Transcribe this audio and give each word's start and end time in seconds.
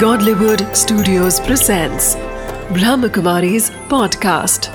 Godlywood 0.00 0.76
Studios 0.76 1.40
presents 1.40 2.06
Brahmakumari's 2.70 3.70
podcast. 3.88 4.68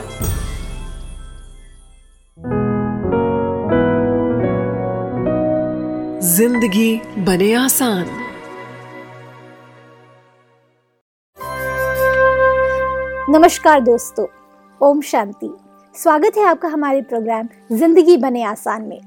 ज़िंदगी 6.23 7.01
बने 7.17 7.53
आसान। 7.53 8.05
नमस्कार 13.29 13.81
दोस्तों, 13.81 14.25
ओम 14.81 15.01
शांति। 15.01 15.53
स्वागत 15.95 16.37
है 16.37 16.43
आपका 16.43 16.67
हमारे 16.67 17.01
प्रोग्राम 17.01 17.49
ज़िंदगी 17.71 18.17
बने 18.17 18.43
आसान 18.43 18.81
में। 18.81 19.01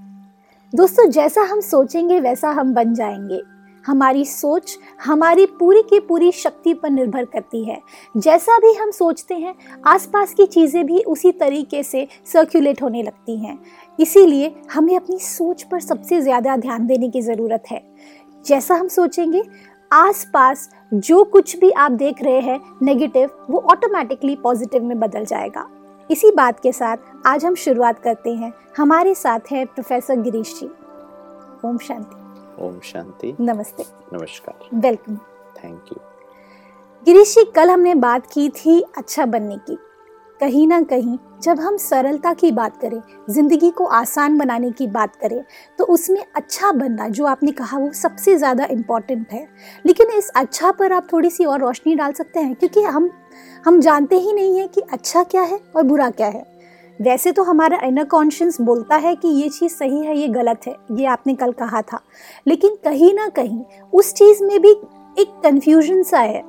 दोस्तों, 0.75 1.11
जैसा 1.11 1.43
हम 1.43 1.61
सोचेंगे, 1.61 2.21
वैसा 2.21 2.51
हम 2.51 2.75
बन 2.75 2.95
जाएँगे। 2.95 3.54
हमारी 3.85 4.25
सोच 4.25 4.77
हमारी 5.05 5.47
पूरी 5.49 5.83
की 5.83 5.99
पूरी 6.01 6.31
शक्ति 6.33 6.75
पर 6.75 6.91
निर्भर 6.91 7.25
करती 7.25 7.65
है। 7.65 7.81
जैसा 8.15 8.59
भी 8.59 8.73
हम 8.73 8.91
सोचते 8.91 9.35
हैं, 9.35 9.55
आसपास 9.87 10.35
की 10.35 10.47
चीज़ें 10.47 10.85
भी 10.87 11.01
उसी 11.01 11.33
तरीके 11.33 11.83
से 11.83 12.07
सर्कुलेट 12.33 12.83
होने 12.83 13.03
लगती 13.03 13.37
हैं। 13.37 13.59
इसीलिए 13.99 14.55
हमें 14.73 14.97
अपनी 14.97 15.19
सोच 15.19 15.63
पर 15.63 15.81
सबसे 15.81 16.21
ज़्यादा 16.21 16.57
ध्यान 16.57 16.87
देने 16.87 17.09
की 17.09 17.21
ज़रूरत 17.23 17.65
है। 17.71 17.83
जैसा 18.45 18.75
हम 18.75 18.89
सोचेंगे, 18.89 19.43
आसपास 19.91 20.69
जो 20.93 21.23
कुछ 21.25 21.57
भी 21.57 21.71
आप 21.71 21.93
देख 21.93 22.23
रहे 22.23 22.41
हैं 22.41 22.61
नेगेटिव 22.83 23.31
वो 23.51 23.65
ऑटोमेटिकली 23.71 24.37
पॉजिटिव 24.37 24.85
में 24.85 24.99
बदल 25.01 25.25
जाएगा। 25.25 25.69
इसी 26.11 26.31
बात 26.31 26.61
के 26.61 26.73
साथ 26.73 26.97
आज 27.27 27.45
हम 27.45 27.55
शुरुआत 27.55 27.99
करते 27.99 28.31
हैं। 28.31 28.53
हमारे 28.77 29.15
साथ 29.15 29.53
हैं 29.53 29.67
प्रोफेसर 29.67 30.21
गिरीश 30.21 30.59
जी। 30.61 30.67
ओम 31.65 31.79
शांति। 31.79 32.24
ओम 32.57 32.79
शांति। 32.85 33.35
नमस्ते। 33.41 33.85
नमस्कार। 34.13 34.69
Welcome. 34.77 35.17
Thank 35.57 35.89
you 35.93 35.97
Girish 37.07 37.35
ji 37.35 37.45
कल 37.55 37.71
हमने 37.71 37.95
बात 37.97 38.27
की 38.27 38.49
थी 38.51 38.81
अच्छा 38.99 39.25
बनने 39.27 39.57
की। 39.59 39.77
कहीं 40.41 40.67
ना 40.69 40.81
कहीं 40.83 41.17
जब 41.43 41.61
हम 41.61 41.77
सरलता 41.77 42.33
की 42.35 42.51
बात 42.53 42.77
करें 42.81 43.01
ज़िंदगी 43.31 43.71
को 43.71 43.85
आसान 43.87 44.39
बनाने 44.39 44.71
की 44.71 44.87
बात 44.89 45.17
करें 45.17 45.43
तो 45.79 45.85
उसमें 45.85 46.25
अच्छा 46.37 46.73
बनना 46.73 47.09
जो 47.09 47.27
आपने 47.27 47.53
कहा 47.53 47.79
वो 47.79 47.93
सबसे 47.93 48.37
ज़्यादा 48.37 48.65
इंपॉर्टेंट 48.71 49.33
है। 49.33 49.47
लेकिन 49.87 50.11
इस 50.11 50.31
अच्छा 50.37 50.71
पर 50.71 50.93
आप 50.93 51.07
थोड़ी 51.13 51.31
सी 51.31 51.45
और 51.45 51.61
रोशनी 51.61 51.95
डाल 51.95 52.13
सकते 52.13 52.41
हैं 52.41 52.55
क्योंकि 52.55 52.83
हम 52.83 53.11
हम 53.65 53.81
जानते 53.81 54.17
ही 54.17 54.33
नहीं 54.33 54.59
हैं 54.59 54.69
कि 54.69 54.81
अच्छा 54.83 55.23
क्या 55.25 55.43
है 55.43 55.61
और 55.77 55.83
बुरा 55.83 56.11
क्या 56.11 56.27
है। 56.27 56.45
वैसे 56.99 57.33
तो 57.33 57.43
हमारा 57.43 57.79
इनर 57.85 58.05
कॉन्शियस 58.05 58.61
बोलता 58.61 58.97
है 58.97 59.15
कि 59.17 59.29
ये 59.29 59.49
चीज़ 59.49 59.73
सही 59.73 60.05
है 60.07 60.17
ये 60.19 60.29
गलत 60.29 60.67
है 60.67 60.75
ये 60.93 61.07
आपने 61.07 61.35
कल 61.35 61.53
कहा 61.53 61.81
था। 61.83 62.01
लेकिन 62.47 62.77
कहीं 62.85 63.13
ना 63.15 63.29
कहीं 63.29 63.63
उस 63.93 64.13
चीज़ 64.15 64.43
में 64.45 64.61
भी 64.63 64.71
एक 65.19 65.33
कन्फ्यूज़न 65.45 66.03
सा 66.03 66.19
है। 66.19 66.43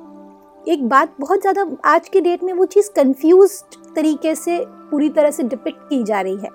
एक 0.64 0.88
बात 0.88 1.14
बहुत 1.20 1.40
ज़्यादा 1.40 1.66
आज 1.84 2.08
के 2.08 2.20
डेट 2.20 2.42
में 2.42 2.52
वो 2.52 2.64
चीज़ 2.66 2.90
कन्फ्यूज़ 2.90 3.62
तरीके 3.94 4.34
से 4.34 4.58
पूरी 4.90 5.08
तरह 5.08 5.30
से 5.30 5.42
डिपिक्ट 5.42 5.78
की 5.88 6.02
जा 6.04 6.20
रही 6.20 6.36
है। 6.36 6.50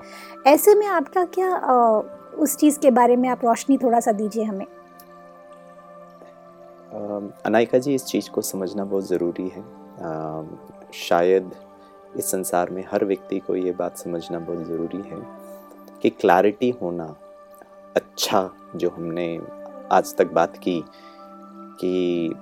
ऐसे 0.47 0.75
में 0.75 0.85
आपका 0.87 1.23
क्या 1.25 1.49
आ, 1.49 2.01
उस 2.39 2.55
चीज़ 2.57 2.79
के 2.79 2.91
बारे 2.91 3.15
में 3.15 3.27
आप 3.29 3.45
रोशनी 3.45 3.77
थोड़ा 3.77 3.99
सा 3.99 4.11
दीजिए 4.11 4.43
हमें। 4.43 4.65
अनायका 7.45 7.77
जी 7.77 7.93
इस 7.95 8.05
चीज़ 8.05 8.29
को 8.29 8.41
समझना 8.41 8.85
बहुत 8.85 9.07
ज़रूरी 9.07 9.47
है। 9.47 9.61
आ, 9.61 10.43
शायद 10.93 11.51
इस 12.17 12.31
संसार 12.31 12.69
में 12.69 12.83
हर 12.91 13.05
व्यक्ति 13.05 13.39
को 13.39 13.55
ये 13.55 13.71
बात 13.71 13.97
समझना 13.97 14.39
बहुत 14.39 14.65
ज़रूरी 14.65 14.97
है 14.97 15.21
कि 16.01 16.09
क्लैरिटी 16.09 16.69
होना 16.81 17.15
अच्छा 17.95 18.49
जो 18.75 18.89
हमने 18.89 19.39
आज 19.91 20.15
तक 20.15 20.31
बात 20.31 20.57
की 20.57 20.83
कि 21.81 22.33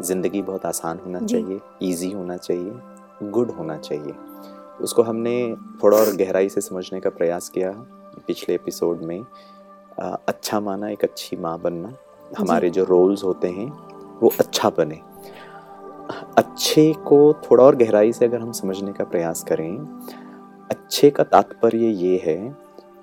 ज़िंदगी 0.00 0.42
बहुत 0.42 0.66
आसान 0.66 0.98
होना 0.98 1.20
चाहिए 1.20 1.60
इजी 1.82 2.10
होना 2.10 2.36
चाहिए 2.36 3.30
गुड 3.30 3.50
होना 3.50 3.76
चाहिए। 3.78 4.14
उसको 4.80 5.02
हमने 5.02 5.56
थोड़ा 5.82 5.98
और 5.98 6.14
गहराई 6.16 6.48
से 6.48 6.60
समझने 6.60 7.00
का 7.00 7.10
प्रयास 7.10 7.48
किया 7.48 7.70
पिछले 8.26 8.54
एपिसोड 8.54 9.02
में 9.02 9.24
आ, 10.00 10.16
अच्छा 10.28 10.60
माना 10.60 10.88
एक 10.88 11.04
अच्छी 11.04 11.36
माँ 11.36 11.58
बनना। 11.60 11.92
हमारे 12.38 12.70
जो 12.70 12.84
रोल्स 12.84 13.24
होते 13.24 13.48
हैं 13.48 13.68
वो 14.20 14.32
अच्छा 14.38 14.70
बने। 14.70 15.00
अच्छे 16.58 16.92
को 16.92 17.32
थोड़ा 17.32 17.64
और 17.64 17.76
गहराई 17.76 18.12
से 18.12 18.24
अगर 18.24 18.40
हम 18.40 18.52
समझने 18.52 18.92
का 18.92 19.04
प्रयास 19.04 19.42
करें 19.42 19.76
अच्छे 20.70 21.10
का 21.10 21.24
तात्पर्य 21.24 21.78
ये 21.78 22.22
है 22.24 22.56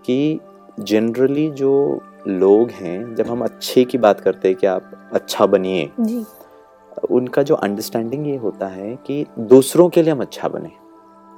कि 0.05 0.39
जनरली 0.79 1.51
जो 1.51 2.01
लोग 2.27 2.69
हैं 2.69 3.15
जब 3.15 3.27
हम 3.27 3.41
अच्छे 3.41 3.83
की 3.83 3.97
बात 3.97 4.19
करते 4.19 4.47
हैं 4.47 4.57
कि 4.57 4.67
आप 4.67 5.09
अच्छा 5.13 5.45
बनिए 5.45 5.91
उनका 7.11 7.43
जो 7.43 7.55
अंडरस्टैंडिंग 7.55 8.27
ये 8.27 8.35
होता 8.35 8.67
है 8.67 8.95
कि 8.95 9.25
दूसरों 9.39 9.89
के 9.89 10.01
लिए 10.01 10.11
हम 10.11 10.21
अच्छा 10.21 10.47
बने। 10.47 10.71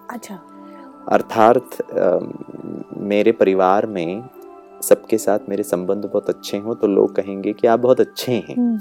अच्छा। 0.09 0.39
अर्थात 1.09 1.69
मेरे 2.97 3.31
परिवार 3.31 3.85
में 3.85 4.29
सबके 4.81 5.17
साथ 5.17 5.39
मेरे 5.49 5.63
संबंध 5.63 6.05
बहुत 6.05 6.29
अच्छे 6.29 6.57
हों 6.57 6.75
तो 6.75 6.87
लोग 6.87 7.15
कहेंगे 7.15 7.53
कि 7.53 7.67
आप 7.67 7.79
बहुत 7.79 7.99
अच्छे 7.99 8.31
हैं। 8.31 8.55
हम्म। 8.55 8.79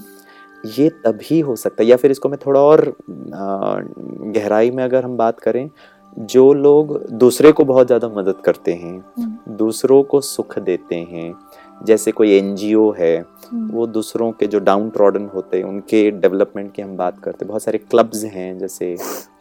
ये 0.68 0.88
तभी 1.04 1.40
हो 1.40 1.56
सकता 1.56 1.82
है 1.82 1.88
या 1.88 1.96
फिर 1.96 2.10
इसको 2.10 2.28
मैं 2.28 2.38
थोड़ा 2.46 2.60
और 2.62 2.94
गहराई 3.08 4.70
में 4.70 4.82
अगर 4.84 5.04
हम 5.04 5.16
बात 5.16 5.40
करें 5.40 5.68
जो 6.16 6.52
लोग 6.54 6.98
दूसरे 7.14 7.52
को 7.52 7.64
बहुत 7.64 7.86
ज़्यादा 7.86 8.08
मदद 8.10 8.40
करते 8.44 8.72
हैं 8.74 8.96
हम्म। 9.18 9.56
दूसरों 9.56 10.02
को 10.02 10.20
सुख 10.20 10.58
देते 10.58 10.94
हैं 10.94 11.32
जैसे 11.80 12.12
कोई 12.12 12.30
एनजीओ 12.32 12.90
है 12.92 13.16
हम्म। 13.18 13.68
वो 13.70 13.86
दूसरों 13.88 14.30
के 14.32 14.46
जो 14.46 14.58
डाउन 14.60 14.88
ट्रॉडन 14.90 15.28
होते 15.34 15.56
हैं 15.56 15.64
उनके 15.64 16.10
डेवलपमेंट 16.12 16.72
की 16.72 16.82
हम 16.82 16.96
बात 16.96 17.18
करते 17.18 17.44
हैं 17.44 17.48
बहुत 17.48 17.62
सारे 17.62 17.78
क्लब्स 17.80 18.24
हैं 18.26 18.58
जैसे 18.58 18.96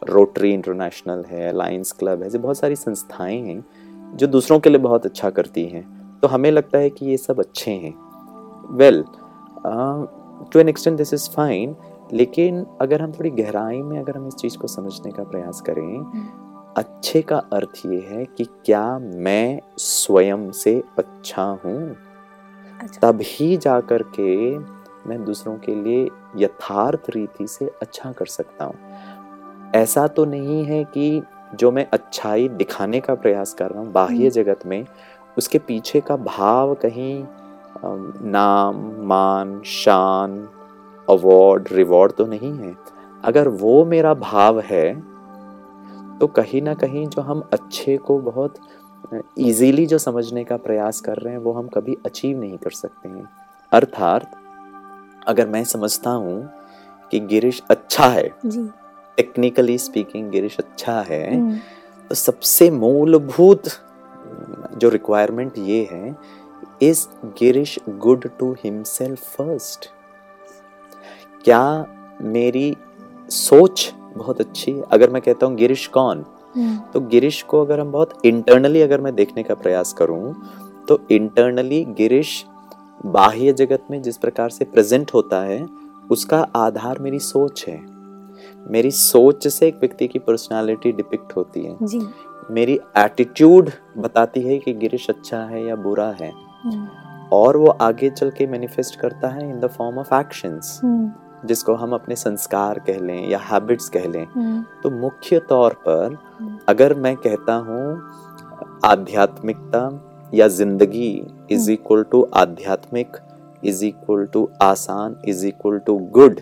रोटरी 0.08 0.52
इंटरनेशनल 0.52 1.24
है 1.24 1.52
लाइन्स 1.52 1.92
क्लब 1.92 2.22
है 2.22 2.26
ऐसे 2.26 2.38
बहुत 2.38 2.58
सारी 2.58 2.76
संस्थाएँ 2.76 3.40
हैं 3.40 3.64
जो 4.16 4.26
दूसरों 4.26 4.58
के 4.60 4.70
लिए 4.70 4.78
बहुत 4.80 5.06
अच्छा 5.06 5.30
करती 5.30 5.64
हैं 5.66 5.84
तो 6.22 6.28
हमें 6.28 6.50
लगता 6.50 6.78
है 6.78 6.90
कि 6.90 7.06
ये 7.06 7.16
सब 7.16 7.40
अच्छे 7.40 7.70
हैं 7.72 7.94
well 8.72 9.04
to 10.52 10.60
an 10.60 10.68
extent 10.68 10.96
this 10.98 11.14
is 11.14 11.28
fine 11.30 11.76
लेकिन 12.12 12.64
अगर 12.80 13.02
हम 13.02 13.12
थोड़ी 13.12 13.30
गहराई 13.32 13.80
में 13.82 13.98
अगर 13.98 14.16
हम 14.16 14.26
इस 14.28 14.34
चीज़ 14.34 14.58
को 14.58 14.68
समझने 14.68 15.12
का 15.12 15.24
प्रयास 15.24 15.60
करें 15.60 15.82
हम्म। 15.82 16.72
अच्छे 16.76 17.22
का 17.22 17.36
अर्थ 17.52 17.80
ये 17.86 18.00
है 18.08 18.24
कि 18.36 18.44
क्या 18.64 18.98
मैं 18.98 19.60
स्वयं 19.78 20.50
से 20.52 20.82
अच्छा 20.98 21.42
हूँ 21.64 21.80
अच्छा। 22.80 23.00
तभी 23.02 23.56
जा 23.56 23.78
कर 23.82 24.02
के 24.14 24.34
मैं 25.08 25.22
दूसरों 25.24 25.56
के 25.58 25.74
लिए 25.74 26.08
यथार्थ 26.36 27.10
रीति 27.10 27.46
से 27.46 27.70
अच्छा 27.82 28.12
कर 28.12 28.26
सकता 28.28 28.64
हूँ 28.64 29.72
ऐसा 29.74 30.06
तो 30.08 30.24
नहीं 30.24 30.64
है 30.64 30.82
कि 30.88 31.22
जो 31.54 31.70
मैं 31.70 31.86
अच्छाई 31.92 32.48
दिखाने 32.50 33.00
का 33.00 33.14
प्रयास 33.14 33.54
कर 33.54 33.70
रहा 33.70 33.80
हूँ 33.80 33.92
बाह्य 33.92 34.16
हम्म। 34.16 34.28
जगत 34.30 34.66
में 34.66 34.84
उसके 35.36 35.58
पीछे 35.60 36.00
का 36.00 36.16
भाव 36.16 36.74
कहीं 36.74 37.24
नाम 38.30 38.76
मान 39.06 39.60
शान 39.66 40.38
अवार्ड 41.08 41.68
रिवॉर्ड 41.72 42.12
तो 42.12 42.26
नहीं 42.26 42.52
है। 42.52 42.74
अगर 43.24 43.48
वो 43.48 43.84
मेरा 43.84 44.14
भाव 44.14 44.60
है 44.60 44.94
तो 46.18 46.26
कहीं 46.26 46.62
ना 46.62 46.74
कहीं 46.74 47.06
जो 47.06 47.22
हम 47.22 47.42
अच्छे 47.52 47.96
को 47.96 48.18
बहुत 48.20 48.54
इजीली 49.38 49.86
जो 49.86 49.98
समझने 49.98 50.44
का 50.44 50.56
प्रयास 50.56 51.00
कर 51.00 51.16
रहे 51.16 51.32
हैं 51.32 51.40
वो 51.40 51.52
हम 51.52 51.66
कभी 51.68 51.96
अचीव 52.06 52.38
नहीं 52.40 52.58
कर 52.58 52.70
सकते 52.70 53.08
हैं। 53.08 53.28
अर्थात 53.72 54.30
अगर 55.28 55.48
मैं 55.48 55.64
समझता 55.64 56.10
हूँ 56.10 56.48
कि 57.12 57.20
गिरीश 57.20 57.62
अच्छा 57.70 58.06
है 58.08 58.28
टेक्निकली 59.18 59.76
स्पीकिंग 59.78 60.30
गिरीश 60.30 60.56
अच्छा 60.58 61.00
है 61.00 61.34
हम्म। 61.34 61.56
तो 62.10 62.14
सबसे 62.14 62.70
मूलभूत 62.70 63.68
जो 64.78 64.88
रिक्वायरमेंट 64.88 65.58
ये 65.58 65.88
है 65.92 66.16
is 66.82 67.06
Girish 67.24 67.78
good 67.88 68.28
to 68.38 68.52
himself 68.52 69.20
first 69.36 69.88
क्या 71.44 71.86
मेरी 72.22 72.76
सोच 73.30 73.92
बहुत 74.16 74.40
अच्छी 74.40 74.72
है 74.72 74.82
अगर 74.82 75.10
मैं 75.10 75.22
कहता 75.22 75.46
हूँ 75.46 75.56
गिरीश 75.56 75.86
कौन 75.86 76.24
हम्म। 76.56 76.76
तो 76.92 77.00
गिरीश 77.00 77.42
को 77.42 77.60
अगर 77.60 77.80
हम 77.80 77.92
बहुत 77.92 78.26
इंटरनली 78.26 78.82
अगर 78.82 79.00
मैं 79.00 79.14
देखने 79.14 79.42
का 79.42 79.54
प्रयास 79.54 79.92
करूँ 79.92 80.34
तो 80.88 81.00
इंटरनली 81.10 81.84
गिरीश 81.84 82.44
बाह्य 83.06 83.52
जगत 83.52 83.86
में 83.90 84.00
जिस 84.02 84.16
प्रकार 84.16 84.50
से 84.50 84.64
प्रेजेंट 84.64 85.14
होता 85.14 85.42
है 85.42 85.66
उसका 86.10 86.46
आधार 86.56 86.98
मेरी 86.98 87.18
सोच 87.18 87.64
है 87.68 87.76
मेरी 88.70 88.90
सोच 88.90 89.46
से 89.48 89.68
एक 89.68 89.74
व्यक्ति 89.74 90.08
की 90.08 90.18
पर्सनालिटी 90.18 90.92
डिपिक्ट 90.92 91.36
होती 91.36 91.64
है 91.64 91.76
जी। 91.82 92.00
मेरी 92.50 92.78
एटीट्यूड 92.98 93.70
बताती 93.98 94.40
है 94.40 94.58
कि 94.58 94.72
गिरीश 94.72 95.10
अच्छा 95.10 95.38
है 95.44 95.64
या 95.66 95.76
बुरा 95.76 96.08
है। 96.20 96.32
और 97.32 97.56
वो 97.56 97.66
आगे 97.82 98.10
चल 98.10 98.30
के 98.30 98.46
मैनिफेस्ट 98.46 98.98
करता 99.00 99.28
है 99.28 99.48
in 99.50 99.58
the 99.60 99.66
form 99.68 99.98
of 99.98 100.14
actions 100.14 100.80
जिसको 101.44 101.74
हम 101.74 101.92
अपने 101.92 102.16
संस्कार 102.16 102.78
कह 102.78 102.98
लें 102.98 103.28
या 103.28 103.38
हैबिट्स 103.38 103.88
कह 103.88 104.06
लें. 104.08 104.26
हम्म। 104.26 104.64
तो 104.82 104.90
मुख्य 104.90 105.38
तौर 105.48 105.74
पर 105.86 106.16
हम्म। 106.40 106.58
अगर 106.68 106.94
मैं 106.94 107.16
कहता 107.16 107.54
हूँ 107.66 108.80
आध्यात्मिकता 108.84 109.88
या 110.34 110.48
ज़िंदगी 110.48 111.10
इज़ 111.50 111.70
इक्वल 111.70 112.02
टू 112.02 112.22
आध्यात्मिक 112.34 113.16
इज़ 113.64 113.84
इक्वल 113.84 114.26
टू 114.26 114.48
आसान 114.62 115.16
is 115.28 115.46
equal 115.46 115.78
to 115.78 115.96
good 116.12 116.40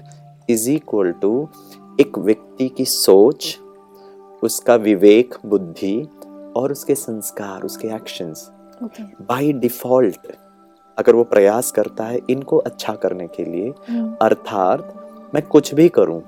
is 0.48 0.70
equal 0.70 1.12
to 1.12 1.48
एक 2.00 2.18
व्यक्ति 2.18 2.68
की 2.68 2.84
सोच 2.84 3.58
उसका 4.42 4.74
विवेक 4.76 5.34
बुद्धि 5.46 5.96
और 6.56 6.72
उसके 6.72 6.94
संस्कार 6.94 7.62
उसके 7.62 7.88
एक्शंस 7.88 8.50
बाय 8.82 9.52
डिफ़ॉल्ट 9.52 10.32
अगर 10.98 11.14
वो 11.14 11.24
प्रयास 11.24 11.70
करता 11.70 12.04
है 12.04 12.20
इनको 12.30 12.56
अच्छा 12.56 12.92
करने 12.94 13.26
के 13.26 13.44
लिए 13.44 13.72
हम्म, 13.88 14.16
अर्थात 14.22 14.94
मैं 15.34 15.42
कुछ 15.46 15.74
भी 15.74 15.88
करूँ 15.88 16.22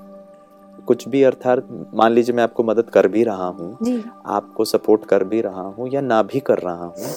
कुछ 0.87 1.09
भी 1.09 1.23
अर्थात 1.23 1.69
मान 1.95 2.13
लीजिए 2.13 2.35
मैं 2.35 2.43
आपको 2.43 2.63
मदद 2.63 2.91
कर 2.91 3.09
भी 3.09 3.25
रहा 3.25 3.47
हूँ 3.47 3.79
जी। 3.83 4.05
आपको 4.27 4.65
सपोर्ट 4.65 5.05
कर 5.05 5.25
भी 5.25 5.41
रहा 5.41 5.63
हूँ 5.63 5.89
या 5.93 6.01
ना 6.01 6.23
भी 6.23 6.41
कर 6.41 6.59
रहा 6.59 6.85
हूँ 6.85 7.15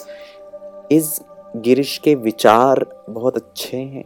इस 0.92 1.22
गिरीश 1.56 1.98
के 1.98 2.16
विचार 2.16 2.86
बहुत 3.10 3.36
अच्छे 3.36 3.78
हैं। 3.78 4.04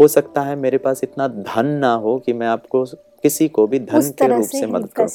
हो 0.00 0.08
सकता 0.08 0.40
है 0.40 0.56
मेरे 0.56 0.78
पास 0.78 1.00
इतना 1.04 1.28
धन 1.28 1.66
ना 1.66 1.94
हो 1.94 2.18
कि 2.18 2.32
मैं 2.32 2.46
आपको 2.46 2.84
किसी 3.22 3.48
को 3.48 3.66
भी 3.66 3.78
धन 3.78 4.10
के 4.10 4.26
रूप 4.26 4.42
से 4.42 4.58
से 4.58 4.66
मदद 4.66 4.88
कर 4.92 5.08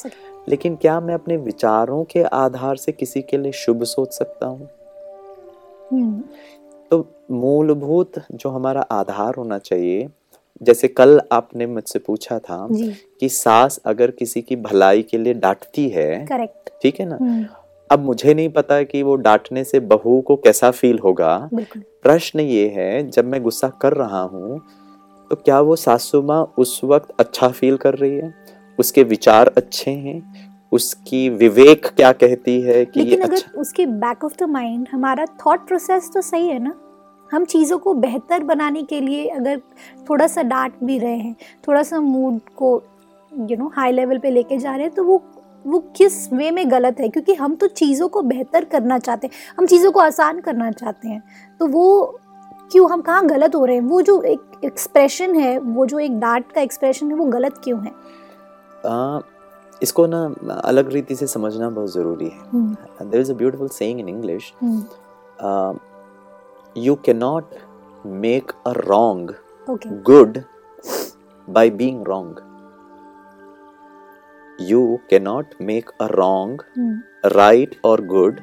लेकिन 0.48 0.76
क्या 0.76 1.00
मैं 1.00 1.14
अपने 1.14 1.36
विचारों 1.36 2.04
के 2.04 2.22
आधार 2.22 2.76
से 2.76 2.92
किसी 2.92 3.22
के 3.22 3.38
लिए 3.38 3.52
शुभ 3.52 3.82
सोच 3.84 4.12
सकता 4.12 4.46
हूँ? 4.46 4.68
तो 6.90 7.24
मूलभूत 7.30 8.12
जो 8.32 8.50
हमारा 8.50 8.80
आधार 8.80 9.34
होना 9.34 9.58
चाहिए 9.58 10.08
जैसे 10.62 10.88
कल 10.88 11.20
आपने 11.32 11.66
मुझसे 11.66 11.98
पूछा 11.98 12.38
था 12.38 12.66
कि 13.20 13.28
सास 13.28 13.80
अगर 13.86 14.10
किसी 14.10 14.42
की 14.42 14.56
भलाई 14.56 15.02
के 15.02 15.18
लिए 15.18 15.34
डांटती 15.34 15.88
है 15.88 16.26
करेक्ट 16.26 16.70
ठीक 16.82 17.00
है 17.00 17.06
ना? 17.06 17.18
हम्म, 17.20 17.46
अब 17.90 17.98
मुझे 17.98 18.34
नहीं 18.34 18.48
पता 18.48 18.82
कि 18.82 19.02
वो 19.02 19.14
डांटने 19.16 19.64
से 19.64 19.80
बहू 19.80 20.20
को 20.20 20.36
कैसा 20.36 20.70
फील 20.70 20.98
होगा। 20.98 21.48
प्रश्न 22.02 22.40
ये 22.40 22.68
है 22.68 23.10
जब 23.10 23.24
मैं 23.24 23.42
गुस्सा 23.42 23.68
कर 23.68 23.92
रहा 23.92 24.20
हूँ 24.22 24.58
तो 25.30 25.36
क्या 25.36 25.60
वो 25.60 25.76
सासू 25.76 26.22
माँ 26.22 26.54
उस 26.58 26.80
वक्त 26.84 27.14
अच्छा 27.20 27.48
फील 27.48 27.76
कर 27.76 27.94
रही 27.94 28.16
है? 28.16 28.34
उसके 28.78 29.02
विचार 29.02 29.52
अच्छे 29.56 29.90
हैं? 29.90 30.20
उसकी 30.72 31.28
विवेक 31.28 31.86
क्या 31.86 32.12
कहती 32.12 32.60
है 32.60 32.84
कि 32.84 33.00
लेकिन 33.00 33.20
अगर 33.20 33.34
अच्छा 33.34 33.60
उसके 33.60 33.86
बैक 33.86 34.24
ऑफ़ 34.24 34.34
द 34.40 34.42
माइंड 34.42 34.88
हमारा 34.92 35.24
थॉट 35.24 35.66
प्रोसेस 35.66 36.10
तो 36.14 36.20
सही 36.20 36.48
है 36.48 36.58
ना? 36.58 36.74
हम 37.32 37.44
चीज़ों 37.44 37.78
को 37.78 37.94
बेहतर 37.94 38.44
बनाने 38.44 38.82
के 38.82 39.00
लिए 39.00 39.26
अगर 39.28 39.60
थोड़ा 40.10 40.26
सा 40.26 40.42
डांट 40.42 40.74
भी 40.84 40.98
रहे 40.98 41.16
हैं 41.16 41.34
थोड़ा 41.68 41.82
सा 41.82 42.00
मूड 42.00 42.40
को 42.56 42.82
यू 43.32 43.56
नो 43.56 43.72
हाई 43.76 43.92
लेवल 43.92 44.18
पे 44.18 44.30
लेके 44.30 44.58
जा 44.58 44.74
रहे 44.76 44.86
हैं 44.86 44.94
तो 44.94 45.04
वो 45.04 45.22
वो 45.66 45.78
किस 45.96 46.32
वे 46.32 46.50
में 46.50 46.70
गलत 46.70 47.00
है? 47.00 47.08
क्योंकि 47.08 47.34
हम 47.34 47.54
तो 47.54 47.66
चीज़ों 47.66 48.08
को 48.08 48.22
बेहतर 48.22 48.64
करना 48.64 48.98
चाहते 48.98 49.26
हैं 49.26 49.34
हम 49.58 49.66
चीज़ों 49.66 49.90
को 49.92 50.00
आसान 50.00 50.40
करना 50.40 50.70
चाहते 50.70 51.08
हैं। 51.08 51.22
तो 51.60 51.66
वो 51.66 52.18
क्यों 52.72 52.90
हम 52.90 53.00
कहाँ 53.00 53.26
गलत 53.26 53.54
हो 53.54 53.64
रहे 53.64 53.76
हैं? 53.76 53.82
वो 53.82 54.02
जो 54.02 54.20
एक 54.22 54.60
एक्सप्रेशन 54.64 55.34
है 55.34 55.58
वो 55.58 55.86
जो 55.86 55.98
एक 55.98 56.18
डांट 56.20 56.52
का 56.52 56.60
एक्सप्रेशन 56.60 57.10
है 57.10 57.16
वो 57.16 57.24
गलत 57.24 57.60
क्यों 57.64 57.84
है? 57.84 57.90
आ, 58.86 59.20
इसको 59.82 60.06
ना 60.06 60.24
अलग 60.64 60.92
रीति 60.92 61.14
से 61.16 61.26
समझना 61.26 61.70
बहुत 61.70 61.92
ज़रूरी 61.92 62.28
है। 62.28 63.08
There 63.08 63.20
is 63.20 63.32
a 63.32 63.34
beautiful 63.36 63.68
saying 63.68 64.00
in 64.00 64.08
English 64.08 64.52
you 66.84 66.94
can 67.04 67.16
not 67.16 67.54
make 68.06 68.52
a 68.66 68.72
wrong 68.86 69.34
good 70.06 70.36
by 71.48 71.62
being 71.80 71.96
wrong. 72.04 72.28
You 74.70 74.78
cannot 75.10 75.50
make 75.70 75.90
a 76.00 76.06
wrong 76.12 76.54
hmm, 76.76 76.94
right 77.34 77.74
or 77.88 77.96
good 78.12 78.40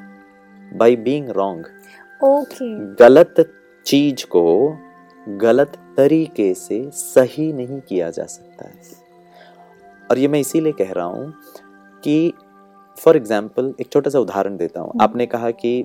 by 0.81 0.89
being 1.07 1.31
wrong. 1.37 1.63
Okay 2.23 2.67
गलत 3.01 3.41
चीज़ 3.85 4.25
को 4.35 4.45
गलत 5.27 5.71
तरीके 5.97 6.53
से 6.53 6.79
सही 6.93 7.51
नहीं 7.53 7.79
किया 7.89 8.09
जा 8.09 8.25
सकता 8.25 8.67
है। 8.67 9.04
और 10.11 10.17
ये 10.17 10.27
मैं 10.27 10.39
इसीलिए 10.39 10.71
कह 10.71 10.91
रहा 10.91 11.05
हूँ 11.05 11.33
कि 12.03 12.33
फॉर 12.97 13.17
एग्ज़ाम्पल 13.17 13.73
एक 13.81 13.91
छोटा 13.91 14.09
सा 14.09 14.19
उदाहरण 14.19 14.57
देता 14.57 14.81
हूँ। 14.81 14.89
हम्म। 14.89 15.03
आपने 15.03 15.25
कहा 15.25 15.51
कि 15.51 15.83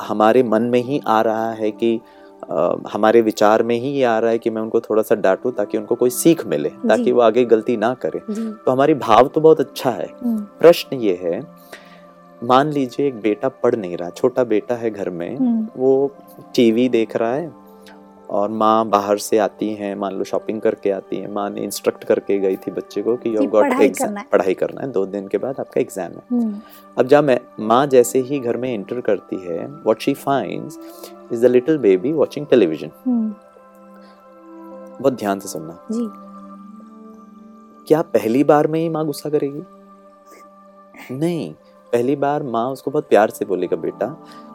हमारे 0.00 0.42
मन 0.42 0.62
में 0.62 0.80
ही 0.82 1.00
आ 1.06 1.20
रहा 1.20 1.50
है 1.52 1.70
कि 1.70 2.00
अ, 2.50 2.76
हमारे 2.92 3.20
विचार 3.22 3.62
में 3.62 3.74
ही 3.76 3.88
ये 3.88 4.04
आ 4.04 4.18
रहा 4.18 4.30
है 4.30 4.38
कि 4.38 4.50
मैं 4.50 4.62
उनको 4.62 4.80
थोड़ा 4.80 5.02
सा 5.02 5.14
डांटूं 5.14 5.50
ताकि 5.52 5.78
उनको 5.78 5.94
कोई 5.94 6.10
सीख 6.10 6.44
मिले 6.46 6.68
ताकि 6.88 7.12
वो 7.12 7.20
आगे 7.20 7.44
गलती 7.44 7.76
ना 7.76 7.92
करे। 8.04 8.20
तो 8.28 8.70
हमारी 8.70 8.94
भाव 8.94 9.28
तो 9.28 9.40
बहुत 9.40 9.60
अच्छा 9.60 9.90
है। 9.90 10.06
हम्म, 10.22 10.38
प्रश्न 10.60 10.96
ये 10.96 11.14
है 11.22 11.40
मान 12.42 12.72
लीजिए 12.72 13.06
एक 13.08 13.20
बेटा 13.20 13.48
पढ़ 13.62 13.74
नहीं 13.74 13.96
रहा 13.96 14.10
छोटा 14.10 14.44
बेटा 14.44 14.74
है 14.74 14.90
घर 14.90 15.10
में 15.10 15.36
हम्म, 15.36 15.66
वो 15.76 16.14
टीवी 16.54 16.88
देख 16.88 17.16
रहा 17.16 17.34
है 17.34 17.46
और 18.32 18.50
माँ 18.50 18.88
बाहर 18.88 19.18
से 19.18 19.38
आती 19.38 19.68
है 19.74 19.94
मान 19.94 20.14
लो 20.14 20.24
शॉपिंग 20.24 20.60
करके 20.60 20.90
आती 20.90 21.16
है। 21.16 21.30
माँ 21.30 21.48
ने 21.50 21.60
इंस्ट्रक्ट 21.60 22.04
करके 22.04 22.38
गई 22.38 22.56
थी 22.56 22.70
बच्चे 22.70 23.02
को 23.02 23.16
कि 23.16 23.34
यू 23.36 23.46
गॉट 23.48 23.80
एग्ज़ाम 23.82 24.14
पढ़ाई 24.32 24.54
करना 24.54 24.80
है। 24.80 24.90
दो 24.92 25.04
दिन 25.06 25.28
के 25.28 25.38
बाद 25.38 25.60
आपका 25.60 25.80
एग्ज़ाम 25.80 26.12
है। 26.12 26.22
हम्म, 26.30 26.60
अब 26.96 27.06
जब 27.06 27.24
मैं 27.24 27.38
माँ 27.60 27.86
जैसे 27.86 28.18
ही 28.20 28.38
घर 28.40 28.56
में 28.56 28.68
एंटर 28.70 29.00
करती 29.00 29.36
है 29.38 29.66
what 29.66 30.00
she 30.00 30.14
finds 30.16 30.78
is 31.32 31.46
the 31.46 31.50
little 31.50 31.78
baby 31.78 32.12
watching 32.12 32.46
television 32.46 32.90
बहुत 34.92 35.12
ध्यान 35.12 35.40
से 35.40 35.48
सुनना। 35.48 35.78
जी। 35.92 36.06
क्या 37.86 38.00
पहली 38.10 38.44
बार 38.44 38.66
में 38.66 38.78
ही 38.80 38.88
माँ 38.88 39.04
गुस्सा 39.06 39.30
करेगी? 39.30 39.62
नहीं। 41.12 41.52
पहली 41.92 42.14
बार 42.16 42.42
माँ 42.42 42.64
उसको 42.70 42.90
बहुत 42.90 43.08
प्यार 43.08 43.30
से 43.30 43.44
बोलेगा 43.44 43.76
बेटा 43.76 44.06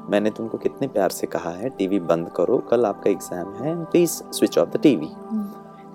मैंने 0.10 0.30
तुमको 0.32 0.58
कितने 0.58 0.88
प्यार 0.88 1.10
से 1.10 1.28
कहा 1.28 1.50
है 1.52 1.70
टीवी 1.70 2.00
बंद 2.10 2.30
करो 2.36 2.58
कल 2.70 2.86
आपका 2.86 3.10
एग्ज़ाम 3.10 3.54
है 3.56 3.76
please 3.86 4.12
switch 4.32 4.58
off 4.58 4.70
the 4.70 4.82
TV 4.82 5.10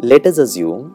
let 0.00 0.26
us 0.26 0.40
assume 0.40 0.90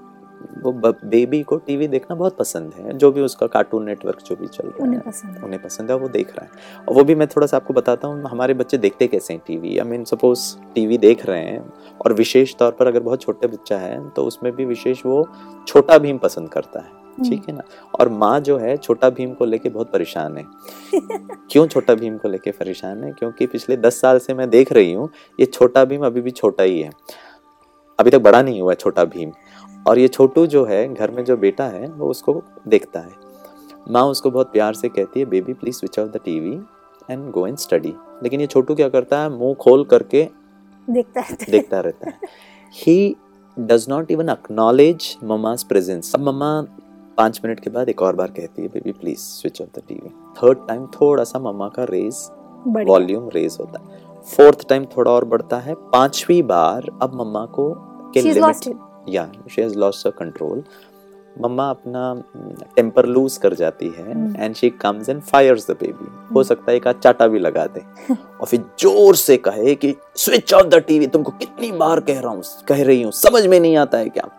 वो 0.64 0.72
बेबी 1.06 1.42
को 1.44 1.58
टीवी 1.58 1.88
देखना 1.88 2.16
बहुत 2.16 2.38
पसंद 2.38 2.74
है 2.74 2.98
जो 2.98 3.12
भी 3.12 3.22
उसका 3.22 3.48
कार्टून 3.48 3.86
नेटवर्क 3.86 4.20
जो 4.26 4.36
भी 4.36 4.48
चल 4.48 4.68
रहा 4.68 4.84
उन्हें 4.84 5.00
है। 5.00 5.12
पसंद 5.12 5.38
है। 5.38 5.44
उन्हें 5.44 5.62
पसंद 5.62 5.92
है 5.92 5.98
वो 5.98 6.08
देख 6.08 6.36
रहा 6.36 6.46
है। 6.46 6.86
और 6.88 6.96
वो 6.96 7.04
भी 7.04 7.16
मैं 7.16 7.28
थोड़ा 7.28 7.48
सा 7.48 7.58
आपको 7.58 7.74
बताता 7.74 8.08
हूँ 8.08 8.24
हमारे 8.24 8.54
बच्चे 8.54 8.78
देखते 8.78 9.08
कैसे 9.08 9.34
हैं 9.34 9.42
TV 9.48 9.78
I 9.78 9.90
mean 9.90 10.04
suppose 10.04 10.56
TV 10.76 10.98
देख 10.98 11.26
रहे 11.26 11.44
हैं 11.44 11.74
और 12.02 12.14
विशेष 12.14 12.56
तौर 12.56 12.72
पर 12.72 12.88
अगर 12.88 13.00
बहुत 13.00 13.22
छोटे 13.22 13.48
बच्चा 13.48 13.78
है 13.78 14.10
तो 14.10 14.24
उसमें 14.24 14.56
भी 14.56 14.66
विशेष 14.66 15.06
वो 15.06 15.28
छोटा 15.68 15.98
भीम 15.98 16.18
पसंद 16.18 16.50
करता 16.50 16.80
है 16.80 16.96
ठीक 17.26 17.44
है 17.50 17.56
ना? 17.56 17.62
और 18.00 18.10
माँ 18.10 18.40
जो 18.40 18.58
है 18.58 18.76
छोटा 18.78 19.10
भीम 19.10 19.34
को 19.34 19.46
लेके 19.46 19.70
बहुत 19.70 19.92
परेशान 19.92 20.38
है। 20.38 20.44
क्यों 21.52 21.66
छोटा 21.68 21.94
भीम 21.94 22.18
को 22.18 22.30
लेके 22.30 22.52
परेशान 22.52 23.04
है? 23.04 23.12
क्योंकि 23.12 23.46
पिछले 23.46 23.78
दस 23.78 24.00
साल 24.02 24.20
से 24.20 24.34
मैं 24.34 24.50
देख 24.50 24.72
रही 24.72 24.94
हूँ 24.94 25.10
ये 25.40 25.46
छोटा 25.46 25.84
भीम 25.86 26.06
अभी 26.06 26.22
भी 26.22 26.32
छोटा 26.32 26.64
ही 26.64 26.80
है। 26.82 26.92
अभी 28.00 28.10
तक 28.10 28.18
बड़ा 28.18 28.42
नहीं 28.42 28.62
हुआ 28.62 28.72
है 28.72 28.76
छोटा 28.76 29.04
भीम। 29.06 29.32
और 29.88 30.00
ये 30.00 30.08
छोटू 30.08 30.46
जो 30.48 30.64
है 30.66 30.88
घर 30.94 31.12
में 31.12 31.24
जो 31.26 31.38
बेटा 31.38 31.66
है 31.66 31.88
वो 31.90 32.10
उसको 32.10 32.42
देखता 32.68 33.00
है। 33.00 33.12
माँ 33.92 34.04
उसको 34.04 34.32
बहुत 34.32 34.52
प्यार 34.52 34.74
से 34.74 34.90
कहती 34.90 35.20
है 35.20 35.26
baby 35.26 35.54
please 35.54 35.76
switch 35.76 36.00
off 36.00 36.08
the 36.08 36.20
TV 36.26 36.60
and 37.10 37.30
go 37.32 37.46
and 37.48 37.58
study 37.58 37.94
लेकिन 38.24 38.42
ये 38.42 38.48
छोटू 38.48 38.76
क्या 38.76 38.90
करता 38.90 39.22
है 39.22 39.30
मुँह 39.30 39.54
खोल 39.56 39.84
करके 39.86 40.28
देखता 40.88 41.22
है। 41.22 41.38
देखता 41.50 41.80
रहता 41.80 42.10
है। 42.10 42.20
He 42.74 43.16
does 43.58 43.86
not 43.90 44.12
even 44.12 44.28
acknowledge 44.28 45.16
mama's 45.24 45.64
presence 45.64 46.14
अब 46.16 46.22
मम्मा 46.22 46.50
पाँच 47.18 47.40
मिनट 47.46 47.60
के 47.60 47.70
बाद 47.70 47.90
एक 47.90 48.02
और 48.02 48.16
बार 48.16 48.32
कहती 48.32 48.62
है 48.62 48.68
baby 48.68 48.92
please 48.92 49.20
switch 49.20 49.62
off 49.62 49.70
the 49.76 49.82
TV 49.88 50.10
third 50.38 50.68
time 50.68 50.86
थोड़ा 50.96 51.24
सा 51.24 51.40
मम्मा 51.40 51.68
का 51.70 51.84
रेज 51.90 52.28
वॉल्यूम 52.88 53.30
रेज 53.30 53.58
होता 53.60 53.80
है। 53.80 54.22
फोर्थ 54.28 54.68
टाइम 54.70 54.86
थोड़ा 54.98 55.12
और 55.12 55.26
बढ़ता 55.26 55.58
है। 55.58 55.74
पांचवी 55.92 56.42
बार 56.44 56.90
अब 57.02 57.16
मम्मा 57.16 57.46
को 57.56 57.72
के 58.14 58.22
लिमिट 58.22 58.76
या 59.10 59.30
she 59.50 59.62
has 59.62 59.78
lost 59.80 60.08
her 60.08 60.14
control 60.20 60.64
मम्मा 61.42 61.70
अपना 61.70 62.04
टेम्पर 62.76 63.06
लूज 63.06 63.36
कर 63.38 63.54
जाती 63.54 63.88
है। 63.98 64.12
And 64.38 64.56
she 64.56 64.70
comes 64.82 65.10
and 65.10 65.22
fires 65.22 65.70
the 65.70 65.76
baby 65.82 66.08
हो 66.36 66.44
सकता 66.44 66.72
है 66.72 66.78
एक 66.78 66.88
आध 66.88 67.00
चाटा 67.00 67.28
भी 67.28 67.40
लगा 67.40 67.66
दे। 67.68 67.82
और 68.14 68.46
फिर 68.46 68.64
ज़ोर 68.80 69.16
से 69.16 69.38
कहे 69.38 69.76
कि 69.76 69.94
स्विच 70.16 70.54
ऑफ़ 70.54 70.68
द 70.68 70.76
टीवी 70.88 71.08
तुमको 71.08 71.32
कितनी 71.34 71.72
बार 71.74 72.00
कह 72.00 72.20
रहा 72.20 72.32
हूँ 72.32 72.44
कह 72.68 72.84
रही 72.84 73.02
हूँ 73.02 73.12
समझ 73.14 73.46
में 73.46 73.60
नहीं 73.60 73.76
आता 73.78 73.98
है 73.98 74.10
क्या? 74.10 74.30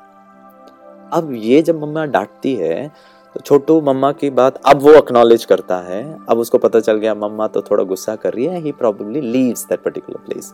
अब 1.12 1.32
ये 1.34 1.60
जब 1.62 1.80
मम्मा 1.82 2.04
डांटती 2.06 2.54
है 2.54 2.88
तो 3.34 3.40
छोटू 3.40 3.80
मम्मा 3.82 4.10
की 4.12 4.30
बात 4.32 4.60
अब 4.66 4.80
वो 4.82 4.92
अक्नॉलेज 4.92 5.44
करता 5.44 5.76
है। 5.82 6.02
अब 6.28 6.38
उसको 6.38 6.58
पता 6.58 6.80
चल 6.80 6.96
गया 6.96 7.14
मम्मा 7.16 7.46
तो 7.48 7.62
थोड़ा 7.62 7.84
गुस्सा 7.84 8.16
कर 8.16 8.34
रही 8.34 8.44
है 8.46 8.60
he 8.62 8.72
probably 8.74 9.20
leaves 9.22 9.64
that 9.66 9.82
particular 9.82 10.18
place 10.26 10.52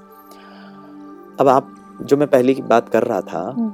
अब 1.40 1.48
आप 1.48 1.74
जो 2.02 2.16
मैं 2.16 2.28
पहले 2.28 2.54
की 2.54 2.62
बात 2.64 2.88
कर 2.88 3.02
रहा 3.02 3.20
था 3.22 3.40
हम्म। 3.48 3.72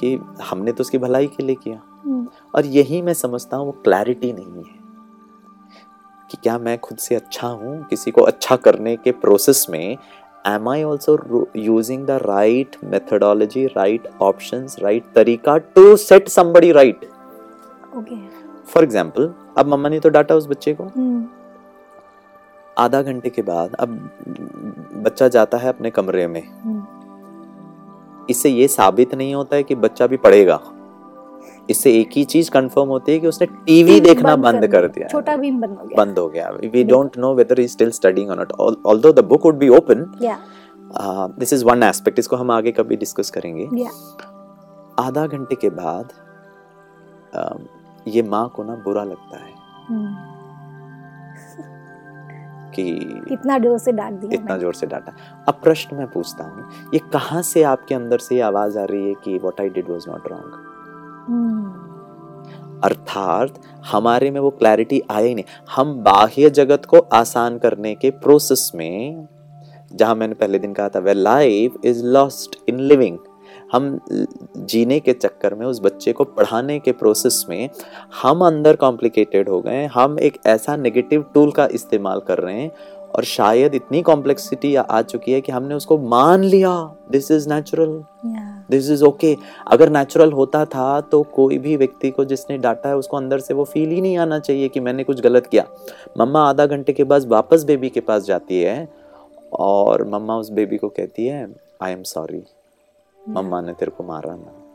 कि 0.00 0.18
हमने 0.42 0.72
तो 0.72 0.80
उसकी 0.80 0.98
भलाई 0.98 1.26
के 1.28 1.42
लिए 1.42 1.56
किया। 1.56 1.80
हम्म, 2.04 2.26
और 2.54 2.66
यही 2.68 3.00
मैं 3.02 3.14
समझता 3.14 3.56
हूँ 3.56 3.66
वो 3.66 3.72
क्लैरिटी 3.84 4.32
नहीं 4.32 4.64
है 4.64 4.78
कि 6.30 6.38
क्या 6.42 6.58
मैं 6.58 6.78
खुद 6.78 6.98
से 6.98 7.14
अच्छा 7.14 7.48
हूँ 7.48 7.82
किसी 7.84 8.10
को 8.10 8.22
अच्छा 8.22 8.56
करने 8.58 8.96
के 8.96 9.12
प्रोसेस 9.22 9.66
में 9.70 9.96
am 10.44 10.68
I 10.68 10.82
also 10.82 11.46
using 11.56 12.06
the 12.06 12.18
right 12.22 12.76
methodology 12.84 13.66
right 13.66 14.08
options 14.22 14.76
right 14.82 15.12
तरीका 15.14 15.56
to 15.58 15.96
set 15.98 16.28
somebody 16.28 16.72
right 16.72 17.04
for 18.66 18.84
example 18.84 19.32
अब 19.58 19.66
मम्मा 19.66 19.88
ने 19.88 20.00
तो 20.00 20.08
डांटा 20.08 20.34
उस 20.34 20.46
बच्चे 20.48 20.74
को। 20.74 20.84
हम्म, 20.86 21.26
आधा 22.76 23.02
घंटे 23.02 23.30
के 23.30 23.42
बाद 23.42 23.74
अब 23.74 23.98
बच्चा 25.04 25.28
जाता 25.28 25.58
है 25.58 25.68
अपने 25.68 25.90
कमरे 25.90 26.26
में। 26.26 26.42
हम्म, 26.42 26.79
इससे 28.30 28.50
ये 28.50 28.68
साबित 28.68 29.14
नहीं 29.14 29.34
होता 29.34 29.56
है 29.56 29.62
कि 29.62 29.74
बच्चा 29.76 30.06
भी 30.06 30.16
पढ़ेगा। 30.18 30.60
इससे 31.70 31.92
एक 31.94 32.10
ही 32.16 32.24
चीज़ 32.24 32.50
कंफर्म 32.50 32.88
होती 32.88 33.12
है 33.12 33.18
कि 33.18 33.26
उसने 33.26 33.46
टीवी 33.66 34.00
देखना 34.00 34.34
बंद 34.38 34.66
कर 34.66 34.86
दिया। 34.88 35.08
छोटा 35.08 35.36
भीम 35.36 35.60
बंद 35.60 35.76
हो 35.78 35.86
गया। 35.86 35.96
बंद 35.96 36.18
हो 36.18 36.28
गया। 36.28 36.48
We 36.64 36.84
don't 36.84 37.18
know 37.18 37.34
whether 37.34 37.60
he 37.60 37.68
still 37.68 37.90
studying 37.90 38.30
on 38.30 38.40
it 38.40 38.52
although 38.52 39.12
the 39.12 39.24
book 39.24 39.46
would 39.46 39.58
be 39.58 39.68
open 39.68 40.04
this 41.38 41.52
is 41.52 41.64
one 41.64 41.82
aspect 41.82 42.18
इसको 42.18 42.36
हम 42.36 42.50
आगे 42.50 42.72
कभी 42.72 42.96
डिस्कस 42.96 43.30
करेंगे। 43.30 43.68
आधा 44.98 45.26
घंटे 45.26 45.54
के 45.54 45.70
बाद 45.70 46.12
um, 47.32 47.60
ये 48.08 48.22
माँ 48.24 48.48
को 48.56 48.62
ना 48.64 48.74
बुरा 48.84 49.04
लगता 49.04 49.38
है। 49.38 49.52
कि 52.74 52.82
इतना 53.32 53.58
ज़ोर 53.58 53.78
से 53.78 53.92
डांट 53.92 54.20
दिया 54.20 54.32
इतना 54.34 54.56
ज़ोर 54.58 54.74
से 54.74 54.86
डांटा। 54.86 55.12
अब 55.48 55.60
प्रश्न 55.62 55.96
मैं 55.96 56.06
पूछता 56.10 56.44
हूँ 56.44 56.68
ये 56.94 57.00
कहाँ 57.12 57.42
से 57.42 57.62
आपके 57.72 57.94
अंदर 57.94 58.18
से 58.18 58.34
ये 58.34 58.40
आवाज़ 58.42 58.78
आ 58.78 58.84
रही 58.84 59.08
है 59.08 59.14
कि 59.24 59.38
what 59.38 59.60
I 59.60 59.68
did 59.68 59.90
was 59.90 60.04
not 60.08 60.28
wrong 60.32 60.68
अर्थात 62.84 63.60
हमारे 63.86 64.30
में 64.30 64.40
वो 64.40 64.50
क्लैरिटी 64.50 65.00
आई 65.10 65.26
ही 65.26 65.34
नहीं। 65.34 65.44
हम 65.76 65.92
बाह्य 66.04 66.50
जगत 66.50 66.84
को 66.84 66.98
आसान 67.14 67.58
करने 67.58 67.94
के 67.94 68.10
प्रोसेस 68.22 68.70
में 68.74 69.26
जहाँ 69.92 70.14
मैंने 70.14 70.34
पहले 70.34 70.58
दिन 70.58 70.72
कहा 70.72 70.88
था 70.88 70.98
way 70.98 71.14
life 71.14 71.74
is 71.84 72.04
lost 72.06 72.56
in 72.68 72.80
living 72.80 73.18
हम 73.72 74.00
जीने 74.56 75.00
के 75.00 75.12
चक्कर 75.12 75.54
में 75.54 75.66
उस 75.66 75.80
बच्चे 75.82 76.12
को 76.12 76.24
पढ़ाने 76.24 76.78
के 76.78 76.92
प्रोसेस 76.92 77.44
में 77.48 77.68
हम 78.22 78.44
अंदर 78.44 78.76
कॉम्प्लिकेटेड 78.76 79.48
हो 79.48 79.60
गए 79.60 79.84
हम 79.86 80.18
एक 80.18 80.38
ऐसा 80.46 80.76
नेगेटिव 80.76 81.24
टूल 81.34 81.50
का 81.50 81.68
इस्तेमाल 81.72 82.20
कर 82.20 82.38
रहे 82.38 82.60
हैं 82.60 82.70
और 83.16 83.24
शायद 83.24 83.74
इतनी 83.74 84.02
कॉम्प्लेक्सिटी 84.02 84.74
आ 84.74 85.00
चुकी 85.02 85.32
है 85.32 85.40
कि 85.40 85.52
हमने 85.52 85.74
उसको 85.74 85.98
मान 85.98 86.44
लिया। 86.44 86.96
This 87.10 87.30
is 87.30 87.48
natural 87.48 88.02
this 88.70 88.90
is 88.90 89.04
okay 89.04 89.36
अगर 89.66 89.90
नेचुरल 89.90 90.32
होता 90.32 90.64
था 90.64 91.00
तो 91.00 91.22
कोई 91.22 91.58
भी 91.58 91.76
व्यक्ति 91.76 92.10
को 92.10 92.24
जिसने 92.24 92.58
डांटा 92.58 92.88
है 92.88 92.96
उसको 92.96 93.16
अंदर 93.16 93.38
से 93.38 93.54
वो 93.54 93.64
फील 93.64 93.90
ही 93.90 94.00
नहीं 94.00 94.16
आना 94.18 94.38
चाहिए 94.38 94.68
कि 94.68 94.80
मैंने 94.80 95.04
कुछ 95.04 95.20
गलत 95.20 95.46
किया। 95.46 95.66
मम्मा 96.18 96.48
आधा 96.48 96.66
घंटे 96.66 96.92
के 96.92 97.04
बाद 97.04 97.26
वापस 97.28 97.64
बेबी 97.64 97.88
के 97.88 98.00
पास 98.00 98.22
जाती 98.22 98.60
है 98.62 98.88
और 99.52 100.08
मम्मा 100.08 100.36
उस 100.36 100.50
बेबी 100.50 100.76
को 100.76 100.88
कहती 100.88 101.26
है 101.26 101.54
आई 101.82 101.92
एम 101.92 102.02
सॉरी 102.02 102.42
मम्मा 103.30 103.60
ने 103.60 103.72
तेरे 103.72 103.90
को 103.90 104.04
मारा 104.04 104.34
ना। 104.34 104.72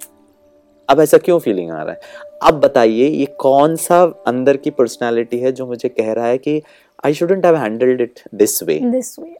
अब 0.89 1.00
ऐसा 1.00 1.17
क्यों 1.17 1.39
फीलिंग 1.39 1.71
आ 1.71 1.83
रहा 1.83 1.93
है? 1.93 2.00
अब 2.43 2.59
बताइए 2.59 3.07
ये 3.07 3.25
कौन 3.25 3.75
सा 3.75 4.24
अंदर 4.27 4.57
की 4.57 4.69
पर्सनालिटी 4.69 5.39
है 5.39 5.51
जो 5.51 5.65
मुझे 5.65 5.89
कह 5.89 6.13
रहा 6.13 6.25
है 6.25 6.38
कि 6.38 6.62
I 7.05 7.13
shouldn't 7.13 7.45
have 7.45 7.55
handled 7.55 8.01
it 8.01 8.19
this 8.35 8.63
way 8.63 8.79
this 8.79 9.19
way 9.19 9.38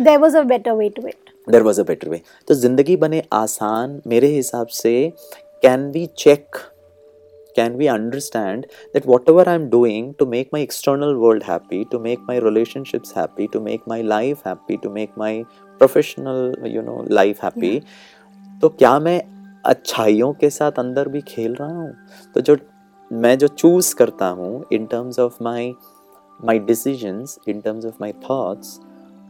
there 0.00 0.18
was 0.18 0.36
a 0.36 0.42
better 0.42 0.72
way 0.72 0.88
to 0.88 1.06
it 1.06 1.50
there 1.50 1.62
was 1.62 1.80
a 1.80 1.84
better 1.84 2.08
way 2.08 2.20
तो 2.48 2.54
ज़िंदगी 2.54 2.96
बने 2.96 3.22
आसान 3.32 4.02
मेरे 4.06 4.26
हिसाब 4.26 4.66
से 4.66 5.12
can 5.62 5.90
we 5.90 6.06
check 6.06 6.56
can 7.56 7.72
we 7.72 7.86
understand 7.86 8.66
that 8.94 9.06
whatever 9.28 9.48
I 9.48 9.54
am 9.54 9.66
doing 9.66 10.14
to 10.18 10.26
make 10.26 10.50
my 10.54 10.62
external 10.62 11.14
world 11.14 11.44
happy 11.44 11.84
to 11.92 11.98
make 11.98 12.18
my 12.18 12.40
relationships 12.40 13.12
happy 13.16 13.46
to 13.46 13.60
make 13.60 13.80
my 13.88 14.02
life 14.02 14.46
happy 14.46 14.76
to 14.76 14.90
make 14.90 15.10
my 15.18 15.42
professional 15.78 16.54
you 16.66 16.82
know 16.82 17.04
life 17.08 17.44
happy 17.44 17.82
तो 18.62 18.68
क्या 18.68 18.98
मैं 18.98 19.22
अच्छाइयों 19.66 20.32
के 20.32 20.50
साथ 20.50 20.72
अंदर 20.72 21.08
भी 21.08 21.20
खेल 21.20 21.54
रहा 21.54 21.68
हूँ? 21.68 21.94
तो 22.34 22.40
जो 22.40 22.56
मैं 23.12 23.38
जो 23.38 23.48
चूज़ 23.48 23.94
करता 23.94 24.28
हूँ 24.28 24.64
in 24.72 24.86
terms 24.86 25.18
of 25.18 25.42
my 25.42 25.74
my 26.44 26.58
decisions 26.58 27.38
in 27.48 27.60
terms 27.60 27.84
of 27.84 27.94
my 28.00 28.12
thoughts 28.12 28.80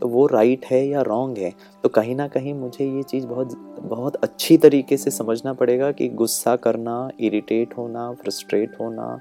तो 0.00 0.08
वो 0.08 0.26
राइट 0.26 0.58
right 0.58 0.72
है 0.72 0.88
या 0.88 1.02
रॉन्ग 1.02 1.38
है? 1.38 1.54
तो 1.82 1.88
कहीं 1.88 2.16
ना 2.16 2.28
कहीं 2.28 2.54
मुझे 2.54 2.96
ये 2.96 3.02
चीज़ 3.02 3.26
बहुत 3.26 3.76
बहुत 3.80 4.16
अच्छी 4.16 4.58
तरीके 4.58 4.96
से 4.96 5.10
समझना 5.10 5.52
पड़ेगा 5.52 5.92
कि 5.92 6.08
गुस्सा 6.08 6.56
करना 6.56 7.10
इरिटेट 7.20 7.78
होना 7.78 8.12
फ्रस्ट्रेट 8.12 8.76
होना, 8.80 9.20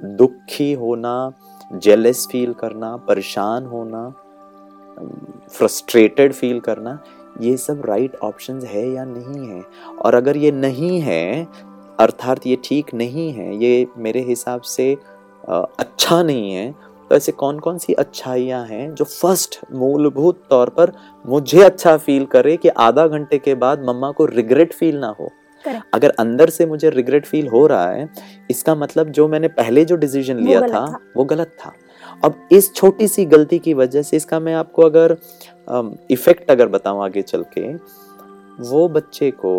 दुखी 0.00 0.72
होना 0.72 1.32
जेलस 1.72 2.28
फील 2.32 2.52
करना, 2.52 2.96
परेशान 2.96 3.66
होना 3.66 4.14
फ्रस्ट्रेटेड 5.50 6.32
फील 6.32 6.60
करना 6.60 6.98
ये 7.40 7.56
सब 7.56 7.82
राइट 7.86 8.16
ऑप्शंस 8.16 8.64
है 8.64 8.90
या 8.90 9.04
नहीं 9.04 9.48
है 9.48 9.62
और 10.02 10.14
अगर 10.14 10.36
ये 10.36 10.50
नहीं 10.50 11.00
है 11.00 11.46
अर्थात 12.00 12.46
ये 12.46 12.58
ठीक 12.64 12.94
नहीं 12.94 13.32
है 13.32 13.56
ये 13.56 13.86
मेरे 13.98 14.20
हिसाब 14.20 14.60
से 14.60 14.96
अच्छा 15.50 16.22
नहीं 16.22 16.52
है 16.52 16.74
तो 17.10 17.16
ऐसे 17.16 17.32
कौन 17.32 17.58
कौन 17.58 17.78
सी 17.78 17.92
अच्छाइयाँ 17.92 18.66
हैं 18.66 18.94
जो 18.94 19.04
फ़र्स्ट 19.04 19.60
मूलभूत 19.72 20.42
तौर 20.50 20.68
पर 20.68 20.92
मुझे 21.26 21.62
अच्छा 21.62 21.96
फील 21.96 22.24
करे 22.24 22.56
कि 22.56 22.68
आधा 22.68 23.06
घंटे 23.06 23.38
के 23.38 23.54
बाद 23.54 23.82
मम्मा 23.82 24.10
को 24.10 24.24
रिग्रेट 24.26 24.72
फील 24.72 24.98
ना 24.98 25.14
हो. 25.20 25.30
अगर 25.94 26.10
अंदर 26.10 26.50
से 26.50 26.66
मुझे 26.66 26.90
रिग्रेट 26.90 27.26
फील 27.26 27.48
हो 27.48 27.66
रहा 27.66 27.90
है 27.90 28.08
इसका 28.50 28.74
मतलब 28.74 29.08
जो 29.08 29.28
मैंने 29.28 29.48
पहले 29.48 29.84
जो 29.84 29.96
डिसीज़न 29.96 30.36
लिया 30.36 30.60
था 30.60 30.68
था। 30.68 30.98
वो 31.16 31.24
गलत 31.24 31.56
था 31.66 31.72
अब 32.24 32.48
इस 32.52 32.74
छोटी 32.74 33.08
सी 33.08 33.24
गलती 33.24 33.58
की 33.58 33.74
वजह 33.74 34.02
से 34.02 34.16
इसका 34.16 34.40
मैं 34.40 34.54
आपको 34.54 34.82
अगर 34.82 35.16
इफ़ेक्ट 36.10 36.50
अगर 36.50 36.68
बताऊँ 36.68 37.02
आगे 37.04 37.22
चल 37.22 37.44
के 37.58 37.72
वो 38.62 38.88
बच्चे 38.88 39.30
को 39.30 39.54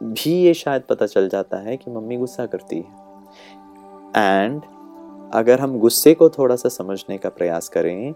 भी 0.00 0.32
ये 0.32 0.54
शायद 0.54 0.82
पता 0.82 1.06
चल 1.06 1.28
जाता 1.28 1.56
है 1.58 1.76
कि 1.76 1.90
मम्मी 1.90 2.16
गुस्सा 2.16 2.46
करती 2.46 2.76
है। 2.76 3.04
एंड 4.16 4.62
अगर 5.34 5.60
हम 5.60 5.78
गुस्से 5.78 6.14
को 6.14 6.28
थोड़ा 6.28 6.56
सा 6.56 6.68
समझने 6.68 7.18
का 7.18 7.28
प्रयास 7.28 7.68
करें 7.68 8.14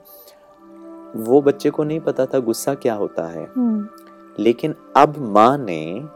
वो 1.16 1.40
बच्चे 1.42 1.70
को 1.70 1.84
नहीं 1.84 2.00
पता 2.00 2.26
था 2.26 2.38
गुस्सा 2.38 2.74
क्या 2.74 2.94
होता 2.94 3.26
है। 3.28 3.44
हम्म। 3.46 4.42
लेकिन 4.42 4.74
अब 4.96 5.16
माँ 5.28 5.56
ने 5.58 6.08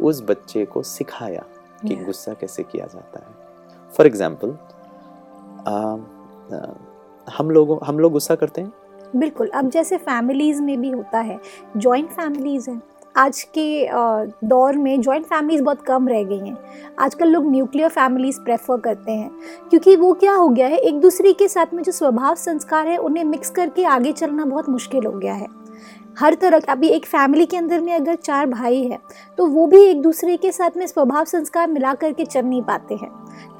उस 0.00 0.22
बच्चे 0.22 0.64
को 0.64 0.82
सिखाया 0.82 1.44
कि 1.82 1.96
गुस्सा 1.96 2.34
कैसे 2.34 2.62
किया 2.62 2.86
जाता 2.86 3.20
है। 3.20 3.34
फॉर 3.94 4.06
एग्ज़ाम्पल 4.06 4.56
हम 7.26 7.50
लोगों 7.50 7.78
हम 7.84 7.98
लोग 7.98 8.12
गुस्सा 8.12 8.34
करते 8.34 8.60
हैं? 8.60 8.72
बिल्कुल 9.16 9.48
अब 9.54 9.70
जैसे 9.70 9.96
फैमिलीज़ 10.00 10.62
में 10.62 10.80
भी 10.80 10.90
होता 10.90 11.20
है 11.20 11.38
जॉइंट 11.76 12.10
फैमिलीज़ 12.10 12.70
हैं 12.70 12.80
आज 13.16 13.42
के 13.58 13.88
दौर 14.46 14.76
में 14.76 15.00
जॉइंट 15.00 15.24
फैमिलीज़ 15.26 15.62
बहुत 15.62 15.82
कम 15.82 16.08
रह 16.08 16.22
गई 16.22 16.38
हैं। 16.38 16.56
आजकल 16.98 17.28
लोग 17.28 17.46
न्यूक्लियर 17.50 17.88
फैमिलीज़ 17.88 18.40
प्रेफर 18.40 18.80
करते 18.80 19.12
हैं, 19.12 19.30
क्योंकि 19.70 19.96
वो 19.96 20.12
क्या 20.14 20.34
हो 20.34 20.48
गया 20.48 20.66
है, 20.66 20.78
एक 20.78 21.00
दूसरे 21.00 21.32
के 21.32 21.48
साथ 21.48 21.74
में 21.74 21.82
जो 21.82 21.92
स्वभाव 21.92 22.34
संस्कार 22.36 22.88
है, 22.88 22.96
उन्हें 22.98 23.24
मिक्स 23.24 23.50
करके 23.50 23.84
आगे 23.86 24.12
चलना 24.12 24.44
बहुत 24.44 24.68
मुश्किल 24.68 25.06
हो 25.06 25.12
गया 25.12 25.34
है। 25.34 25.54
हर 26.18 26.34
तरह 26.34 26.60
अभी 26.68 26.88
एक 26.88 27.06
फैमिली 27.06 27.44
के 27.46 27.56
अंदर 27.56 27.80
में 27.80 27.92
अगर 27.94 28.14
चार 28.14 28.46
भाई 28.46 28.82
है 28.82 28.98
तो 29.38 29.46
वो 29.46 29.66
भी 29.66 29.82
एक 29.82 30.00
दूसरे 30.02 30.36
के 30.36 30.52
साथ 30.52 30.76
में 30.76 30.86
स्वभाव 30.86 31.24
संस्कार 31.24 31.70
मिला 31.70 31.92
करके 31.94 32.24
चल 32.24 32.44
नहीं 32.44 32.62
पाते 32.62 32.94
हैं। 32.94 33.10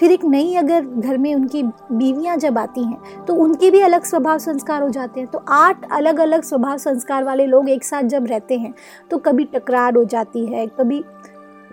फिर 0.01 0.13
एक 0.13 0.25
नई 0.25 0.55
अगर 0.55 0.81
घर 0.81 1.19
में 1.19 1.35
उनकी 1.35 1.63
बीवियाँ 1.63 2.37
जब 2.37 2.59
आती 2.59 2.85
हैं 2.85 3.25
तो 3.25 3.35
उनके 3.35 3.71
भी 3.71 3.81
अलग 3.81 4.05
स्वभाव 4.05 4.39
संस्कार 4.39 4.83
हो 4.83 4.89
जाते 4.89 5.21
हैं। 5.21 5.29
तो 5.29 5.43
आठ 5.49 5.85
अलग 5.93 6.21
अलग 6.21 6.43
स्वभाव 6.43 6.79
संस्कार 6.79 7.25
वाले 7.25 7.47
लोग 7.47 7.69
एक 7.69 7.85
साथ 7.85 8.03
जब 8.05 8.27
रहते 8.27 8.59
हैं 8.59 8.75
तो 9.11 9.19
कभी 9.19 9.45
टकरार 9.47 9.97
हो 9.97 10.05
जाती 10.05 10.45
है, 10.47 10.67
कभी 10.81 11.03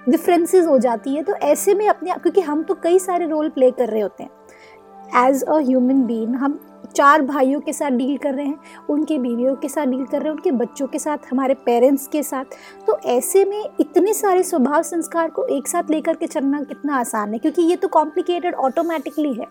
डिफरेंसेस 0.10 0.66
हो 0.68 0.78
जाती 0.80 1.16
है 1.16 1.24
तो 1.24 1.34
ऐसे 1.34 1.74
में 1.74 1.88
अपने 1.90 2.14
क्योंकि 2.14 2.42
हम 2.42 2.64
तो 2.64 2.74
कई 2.74 3.00
सारे 3.00 3.28
रोल 3.28 3.50
प्ले 3.50 3.72
कर 3.72 3.90
रहे 3.90 4.02
होते 4.02 4.24
हैं। 4.24 5.28
एज 5.28 5.44
अ 5.44 5.58
ह्यूमन 5.58 6.04
बीइंग 6.06 6.36
हम 6.36 6.60
चार 6.96 7.22
भाइयों 7.22 7.60
के 7.60 7.74
साथ 7.74 7.92
डील 7.92 8.18
कर 8.18 8.34
रहे 8.34 8.46
हैं, 8.46 8.60
उनके 8.90 9.18
बीवियों 9.18 9.56
के 9.56 9.70
साथ 9.70 9.86
डील 9.86 10.06
कर 10.06 10.20
रहे 10.20 10.28
हैं, 10.28 10.36
उनके 10.36 10.52
बच्चों 10.52 10.88
के 10.88 11.00
साथ, 11.00 11.18
हमारे 11.32 11.54
पेरेंट्स 11.54 12.08
के 12.08 12.24
साथ। 12.24 12.56
तो 12.88 12.98
ऐसे 13.08 13.44
में 13.46 13.64
इतने 13.80 14.14
सारे 14.14 14.44
स्वभाव 14.44 14.82
संस्कार 14.82 15.30
को 15.30 15.46
एक 15.48 15.68
साथ 15.68 15.90
लेकर 15.90 16.16
के 16.16 16.28
चलना 16.28 16.62
कितना 16.64 16.98
आसान 16.98 17.34
है? 17.34 17.40
क्योंकि 17.40 17.62
ये 17.62 17.76
तो 17.76 17.88
कॉम्प्लिकेटेड 17.88 18.56
ऑटोमेटिकली 18.56 19.34
है। 19.34 19.48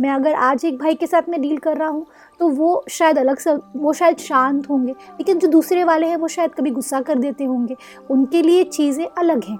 मैं 0.00 0.10
अगर 0.10 0.34
आज 0.34 0.64
एक 0.64 0.78
भाई 0.78 0.94
के 0.94 1.06
साथ 1.06 1.28
में 1.28 1.40
डील 1.40 1.56
कर 1.58 1.76
रहा 1.76 1.88
हूँ 1.88 2.06
तो 2.40 2.48
वो 2.48 2.84
शायद 2.88 3.18
अलग 3.18 3.38
से, 3.38 3.54
वो 3.76 3.92
शायद 3.92 4.16
शांत 4.16 4.68
होंगे, 4.70 4.92
लेकिन 4.92 5.38
जो 5.38 5.48
दूसरे 5.48 5.84
वाले 5.84 6.06
हैं, 6.06 6.16
वो 6.16 6.28
शायद 6.28 6.54
कभी 6.54 6.70
गुस्सा 6.70 7.00
कर 7.00 7.18
देते 7.18 7.44
होंगे। 7.44 7.76
उनके 8.10 8.42
लिए 8.42 8.64
चीज़ें 8.64 9.06
अलग 9.08 9.44
हैं। 9.44 9.58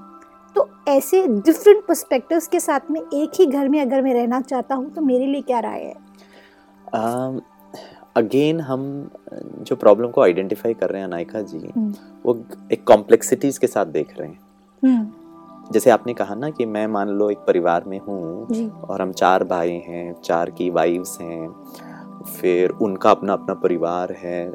तो 0.57 0.69
ऐसे 0.89 1.27
डिफरेंट 1.27 1.85
पर्सपेक्टिव्स 1.87 2.47
के 2.47 2.61
साथ 2.61 2.91
में 2.91 3.01
एक 3.01 3.31
ही 3.35 3.47
घर 3.47 3.69
में 3.69 3.81
अगर 3.81 4.03
मैं 4.03 4.15
रहना 4.15 4.41
चाहता 4.41 4.75
हूँ 4.75 4.91
तो 4.91 5.01
मेरे 5.01 5.27
लिए 5.27 5.41
क्या 5.41 5.59
राय 5.61 5.81
है? 5.81 5.95
अगेन 8.16 8.61
हम 8.61 9.11
जो 9.61 9.76
प्रॉब्लम 9.76 10.11
को 10.11 10.23
आइडेंटिफाई 10.23 10.75
कर 10.75 10.90
रहे 10.90 11.00
हैं 11.00 11.09
अनायका 11.09 11.40
जी 11.40 11.59
हम्म। 11.76 11.95
वो 12.25 12.38
एक 12.73 12.85
कॉम्प्लेक्सिटीज 12.85 13.59
के 13.59 13.66
साथ 13.66 13.87
देख 13.87 14.18
रहे 14.18 14.28
हैं। 14.28 14.38
हम्म, 14.83 15.11
जैसे 15.73 15.90
आपने 15.90 16.14
कहा 16.14 16.35
ना 16.35 16.50
कि 16.50 16.66
मैं 16.66 16.87
मान 16.87 17.09
लो 17.09 17.30
एक 17.30 17.38
परिवार 17.38 17.85
में 17.85 17.99
हूँ 17.99 18.71
और 18.80 19.02
हम 19.02 19.12
चार 19.12 19.45
भाई 19.45 19.73
हैं 19.88 20.14
चार 20.25 20.50
की 20.50 20.71
वाइफ्स 20.71 21.21
हैं 21.21 21.49
फिर 22.40 22.71
उनका 22.71 23.11
अपना 23.11 23.33
अपना 23.33 23.54
परिवार 23.54 24.12
है 24.12 24.52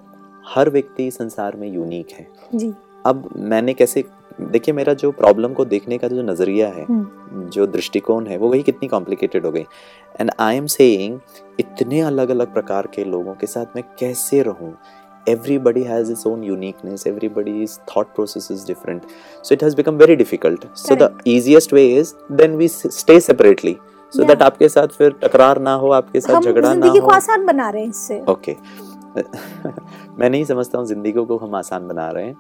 हर 0.48 0.70
व्यक्ति 0.70 1.12
संसार 1.12 1.56
में 1.56 1.68
यूनिक 1.68 2.12
है। 2.12 2.28
जी। 2.56 2.74
अब 3.06 3.30
मैंने 3.38 3.74
कैसे 3.74 4.04
देखिए 4.42 4.74
मेरा 4.74 4.94
जो 4.94 5.12
प्रॉब्लम 5.12 5.54
को 5.54 5.66
देखने 5.66 5.98
का 5.98 6.08
जो 6.08 6.24
नज़रिया 6.24 6.68
है 6.68 6.84
हम्म, 6.86 7.50
जो 7.50 7.66
दृष्टिकोण 7.68 8.28
है 8.28 8.38
वो 8.38 8.50
वही 8.50 8.64
कितनी 8.64 8.88
कॉम्प्लिकेटेड 8.88 9.46
हो 9.46 9.52
गई। 9.52 9.66
एंड 10.22 10.32
आई 10.40 10.58
एम 10.58 10.66
सेइंग 10.74 11.20
इतने 11.60 12.02
अलग 12.02 12.30
अलग 12.30 12.54
प्रकार 12.54 12.88
के 12.96 13.04
लोगों 13.06 13.34
के 13.36 13.48
साथ 13.48 13.76
मैं 13.76 13.84
कैसे 14.00 14.42
रहूँ? 14.42 14.74
Everybody 15.28 15.82
has 15.88 16.10
its 16.14 16.26
own 16.30 16.42
uniqueness 16.46 17.04
everybody's 17.10 17.74
thought 17.90 18.10
process 18.16 18.48
is 18.56 18.64
different. 18.70 19.04
So 19.44 19.54
it 19.56 19.62
has 19.66 19.76
become 19.76 20.00
very 20.02 20.18
difficult. 20.22 20.66
So 20.74 20.96
the 20.96 21.08
Correct. 21.08 21.28
easiest 21.34 21.76
way 21.78 21.84
is 22.00 22.12
then 22.42 22.58
we 22.62 22.68
stay 22.72 23.20
separately. 23.28 23.74
So 24.14 24.22
Yeah. 24.22 24.28
that 24.32 24.42
आपके 24.42 24.70
साथ 24.70 24.98
फिर 24.98 25.16
टकरार 25.22 25.60
ना 25.68 25.74
हो 25.84 25.92
आपके 26.00 26.22
साथ 26.22 26.42
झगड़ा 26.42 26.62
ना 26.62 26.74
ज़िंदगी 26.74 27.00
को 27.00 27.06
हो। 27.06 27.12
आसान 27.12 27.46
बना 27.46 27.70
रहे 27.70 27.82
हैं 27.84 27.90
इससे। 27.90 28.20
ओके 28.32 28.56
मैं 30.20 30.30
नहीं 30.30 30.44
समझता 30.46 30.78
हूँ 30.78 30.86
ज़िंदगी 30.88 31.26
को 31.32 31.38
हम 31.38 31.56
आसान 31.56 31.88
बना 31.88 32.10
रहे 32.10 32.26
हैं। 32.26 32.36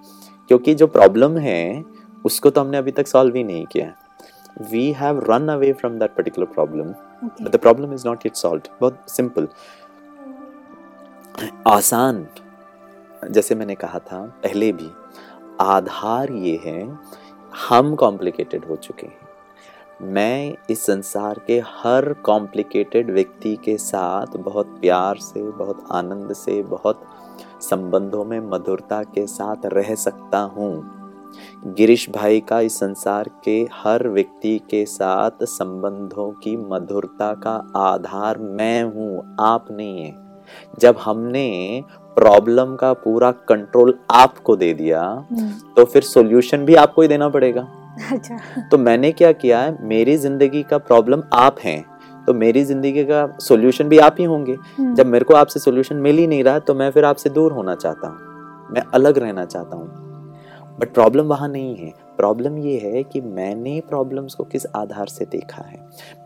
क्योंकि 0.53 0.74
जो 0.75 0.88
प्रॉब्लम 0.88 1.38
है 1.38 1.83
उसको 2.25 2.50
तो 2.50 2.62
हमने 2.62 2.77
अभी 2.77 2.91
तक 2.91 3.07
सॉल्व 3.07 3.36
ही 3.36 3.43
नहीं 3.43 3.65
किया 3.65 3.93
we 4.72 4.91
have 4.91 5.19
run 5.29 5.48
away 5.48 5.74
from 5.74 5.98
that 6.00 6.13
particular 6.15 6.48
problem. 6.48 6.83
But 6.83 7.50
the 7.51 7.55
problem 7.55 7.93
is 7.93 8.07
not 8.07 8.19
yet 8.19 8.33
solve 8.33 8.62
बहुत 8.81 9.00
सिंपल 9.07 9.48
आसान 11.67 12.27
जैसे 13.31 13.55
मैंने 13.55 13.75
कहा 13.75 14.00
था 14.00 14.25
पहले 14.43 14.72
भी 14.72 14.89
आधार 15.62 16.31
ये 16.31 16.62
है 16.65 17.00
हम 17.69 17.95
कॉम्प्लिकेटेड 17.95 18.65
हो 18.65 18.75
चुके 18.75 19.07
हैं। 19.07 19.17
मैं 20.01 20.55
इस 20.69 20.86
संसार 20.86 21.41
के 21.48 21.60
हर 21.65 22.13
कॉम्प्लिकेटेड 22.13 23.12
व्यक्ति 23.12 23.55
के 23.55 23.77
साथ 23.77 24.38
बहुत 24.38 24.77
प्यार 24.81 25.17
से 25.17 25.51
बहुत 25.51 25.86
आनंद 25.91 26.33
से 26.33 26.63
बहुत 26.63 27.05
संबंधों 27.63 28.24
में 28.25 28.39
मधुरता 28.41 29.01
के 29.05 29.25
साथ 29.27 29.65
रह 29.65 29.93
सकता 29.96 30.39
हूँ। 30.55 30.72
गिरीश 31.67 32.10
भाई 32.10 32.39
का 32.39 32.60
इस 32.60 32.77
संसार 32.79 33.29
के 33.46 33.60
हर 33.74 34.08
व्यक्ति 34.08 34.58
के 34.70 34.86
साथ 34.86 35.43
संबंधों 35.43 36.29
की 36.34 36.55
मधुरता 36.58 37.34
का 37.38 37.55
आधार 37.79 38.38
मैं 38.38 38.84
हूँ 38.86 39.36
आप 39.39 39.72
नहीं 39.72 40.03
है। 40.03 40.12
जब 40.79 40.98
हमने 41.00 41.84
प्रॉब्लम 42.17 42.75
का 42.75 42.91
पूरा 42.93 43.32
कंट्रोल 43.50 43.98
आपको 44.12 44.55
दे 44.55 44.74
दिया 44.74 45.01
हम्म, 45.01 45.50
तो 45.75 45.86
फिर 45.86 46.03
सॉल्यूशन 46.03 46.65
भी 46.65 46.75
आपको 46.75 47.01
ही 47.01 47.08
देना 47.08 47.29
पड़ेगा। 47.29 47.67
अच्छा। 48.12 48.38
तो 48.72 48.77
मैंने 48.77 49.12
क्या 49.12 49.32
किया 49.32 49.60
है 49.62 49.77
मेरी 49.88 50.17
ज़िंदगी 50.17 50.63
का 50.63 50.77
प्रॉब्लम 50.79 51.24
आप 51.34 51.60
हैं। 51.60 51.84
तो 52.27 52.34
मेरी 52.34 52.63
ज़िंदगी 52.63 53.03
का 53.03 53.25
सोल्यूशन 53.39 53.89
भी 53.89 53.98
आप 53.98 54.15
ही 54.20 54.25
होंगे। 54.25 54.53
हम्म, 54.77 54.94
जब 54.96 55.06
मेरे 55.06 55.25
को 55.25 55.34
आपसे 55.34 55.60
सोल्यूशन 55.60 55.96
मिल 55.96 56.18
ही 56.18 56.27
नहीं 56.27 56.44
रहा 56.44 56.60
तो 56.60 56.74
मैं 56.74 56.89
फिर 56.92 57.06
आपसे 57.06 57.30
दूर 57.30 57.51
होना 57.51 57.75
चाहता 57.75 58.08
हूँ। 58.08 58.72
मैं 58.72 58.82
अलग 58.94 59.18
रहना 59.18 59.46
चाहता 59.46 59.77
हूँ। 59.77 60.01
बट 60.80 60.94
प्रॉब्लम 60.94 61.25
वहाँ 61.25 61.48
नहीं 61.50 61.75
है। 61.75 61.92
प्रॉब्लम 62.18 62.58
ये 62.58 62.77
है 62.80 63.03
कि 63.03 63.22
मैंने 63.22 63.82
प्रॉब्लम्स 63.89 64.34
को 64.34 64.44
किस 64.44 64.65
आधार 64.75 65.08
से 65.08 65.25
देखा 65.25 65.63
है? 65.63 65.80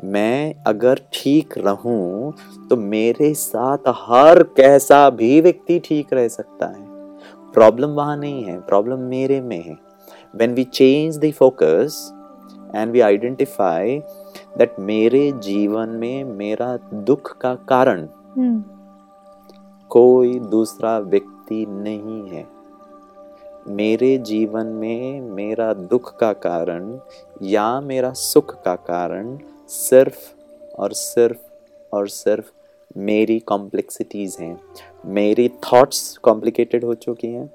मैं 0.03 0.53
अगर 0.67 0.99
ठीक 1.13 1.57
रहूँ 1.57 2.33
तो 2.69 2.75
मेरे 2.75 3.33
साथ 3.33 3.87
हर 3.99 4.43
कैसा 4.57 5.09
भी 5.09 5.39
व्यक्ति 5.41 5.79
ठीक 5.85 6.13
रह 6.13 6.27
सकता 6.27 6.65
है। 6.65 6.85
प्रॉब्लम 7.53 7.89
वहाँ 7.89 8.17
नहीं 8.17 8.43
है। 8.43 8.59
प्रॉब्लम 8.59 8.99
मेरे 8.99 9.41
में 9.41 9.61
है। 9.63 9.75
When 10.35 10.53
we 10.53 10.63
change 10.63 11.19
the 11.19 11.31
focus 11.33 11.95
and 12.75 12.95
we 12.95 13.01
identify 13.03 13.83
that 14.57 14.79
मेरे 14.79 15.31
जीवन 15.31 15.89
में 15.89 16.23
मेरा 16.23 16.75
दुख 16.93 17.37
का 17.37 17.53
कारण 17.69 18.07
कोई 19.91 20.39
दूसरा 20.39 20.97
व्यक्ति 20.99 21.65
नहीं 21.69 22.21
है 22.29 22.45
मेरे 23.69 24.17
जीवन 24.17 24.67
में 24.73 25.21
मेरा 25.21 25.71
दुख 25.73 26.17
का 26.17 26.31
कारण 26.33 26.99
या 27.43 27.69
मेरा 27.81 28.11
सुख 28.13 28.53
का 28.63 28.75
कारण 28.75 29.37
सिर्फ़ 29.69 30.17
और 30.79 30.93
सिर्फ़ 30.93 31.95
और 31.95 32.07
सिर्फ़ 32.07 32.51
मेरी 32.97 33.39
कॉम्प्लेक्सिटीज़ 33.39 34.41
हैं 34.41 34.59
मेरी 35.05 35.47
थॉट्स 35.65 36.17
कॉम्प्लिकेटेड 36.17 36.83
हो 36.83 36.93
चुकी 36.95 37.27
हैं 37.27 37.49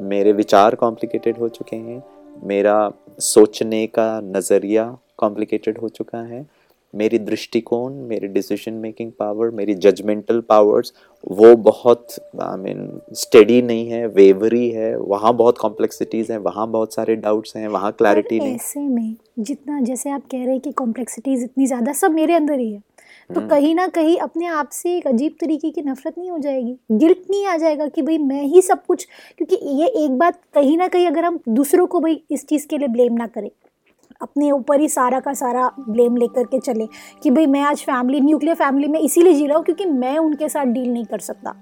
मेरे 0.00 0.32
विचार 0.32 0.74
कॉम्प्लिकेटेड 0.74 1.38
हो 1.38 1.48
चुके 1.48 1.76
हैं 1.76 2.02
मेरा 2.44 2.78
सोचने 3.20 3.86
का 3.86 4.08
नज़रिया 4.20 4.96
कॉम्प्लिकेटेड 5.18 5.78
हो 5.78 5.88
चुका 5.90 6.18
है। 6.24 6.46
मेरी 6.94 7.18
दृष्टिकोण 7.20 7.94
मेरी 8.08 8.28
डिसीज़न 8.28 8.74
मेकिंग 8.74 9.10
पावर 9.12 9.50
मेरी 9.50 9.74
जजमेंटल 9.76 10.40
पावर्स 10.48 10.92
वो 11.30 11.54
बहुत 11.62 12.14
आई 12.42 12.56
मीन 12.58 13.00
स्टेडी 13.14 13.60
नहीं 13.62 13.88
है 13.88 14.06
वेवरी 14.08 14.68
है। 14.70 14.96
वहाँ 14.98 15.32
बहुत 15.36 15.58
कॉम्प्लेक्सिटीज़ 15.58 16.32
हैं 16.32 16.38
वहाँ 16.40 16.66
बहुत 16.70 16.94
सारे 16.94 17.16
डाउट्स 17.18 17.56
हैं 17.56 17.68
वहाँ 17.68 17.92
क्लैरिटी 17.92 18.38
नहीं। 18.40 18.54
ऐसे 18.54 18.80
में 18.80 19.14
जितना 19.40 19.80
जैसे 19.80 20.10
आप 20.10 20.22
कह 20.30 20.38
रहे 20.38 20.52
हैं 20.52 20.60
कि 20.60 20.72
कॉम्प्लेक्सिटीज 20.74 21.42
इतनी 21.44 21.66
ज़्यादा 21.66 21.92
सब 21.94 22.12
मेरे 22.12 22.34
अंदर 22.34 22.58
ही 22.58 22.72
है 22.72 22.82
तो 23.30 23.40
हम्म। 23.40 23.48
कहीं 23.48 23.74
ना 23.74 23.86
कहीं 23.90 24.16
अपने 24.18 24.46
आप 24.48 24.68
से 24.72 24.96
एक 24.96 25.06
अजीब 25.06 25.34
तरीके 25.40 25.70
की 25.70 25.82
नफरत 25.82 26.18
नहीं 26.18 26.30
हो 26.30 26.38
जाएगी? 26.38 26.76
गिल्ट 26.92 27.30
नहीं 27.30 27.46
आ 27.46 27.56
जाएगा 27.56 27.86
कि 27.88 28.02
भाई 28.02 28.18
मैं 28.18 28.42
ही 28.44 28.62
सब 28.62 28.84
कुछ 28.86 29.06
क्योंकि 29.38 29.56
ये 29.80 29.86
एक 30.04 30.18
बात 30.18 30.40
कहीं 30.54 30.76
ना 30.78 30.88
कहीं 30.88 31.06
अगर 31.06 31.24
हम 31.24 31.38
दूसरों 31.50 31.86
को 31.86 32.00
भाई 32.00 32.22
इस 32.30 32.46
चीज़ 32.46 32.66
के 32.66 32.78
लिए 32.78 32.88
ब्लेम 32.88 33.14
ना 33.14 33.26
करें 33.28 33.50
अपने 34.20 34.50
ऊपर 34.50 34.80
ही 34.80 34.88
सारा 34.88 35.18
का 35.20 35.32
सारा 35.34 35.70
ब्लेम 35.88 36.16
लेकर 36.16 36.44
के 36.44 36.58
चले 36.58 36.86
कि 37.22 37.30
भाई 37.30 37.46
मैं 37.46 37.60
आज 37.60 37.82
फैमिली 37.82 38.20
न्यूक्लियर 38.20 38.56
फैमिली 38.56 38.88
में 38.88 38.98
इसीलिए 39.00 39.32
जी 39.32 39.46
रहा 39.46 39.56
हूँ 39.56 39.64
क्योंकि 39.64 39.84
मैं 39.84 40.16
उनके 40.18 40.48
साथ 40.48 40.66
डील 40.66 40.90
नहीं 40.92 41.04
कर 41.04 41.18
सकता। 41.18 41.54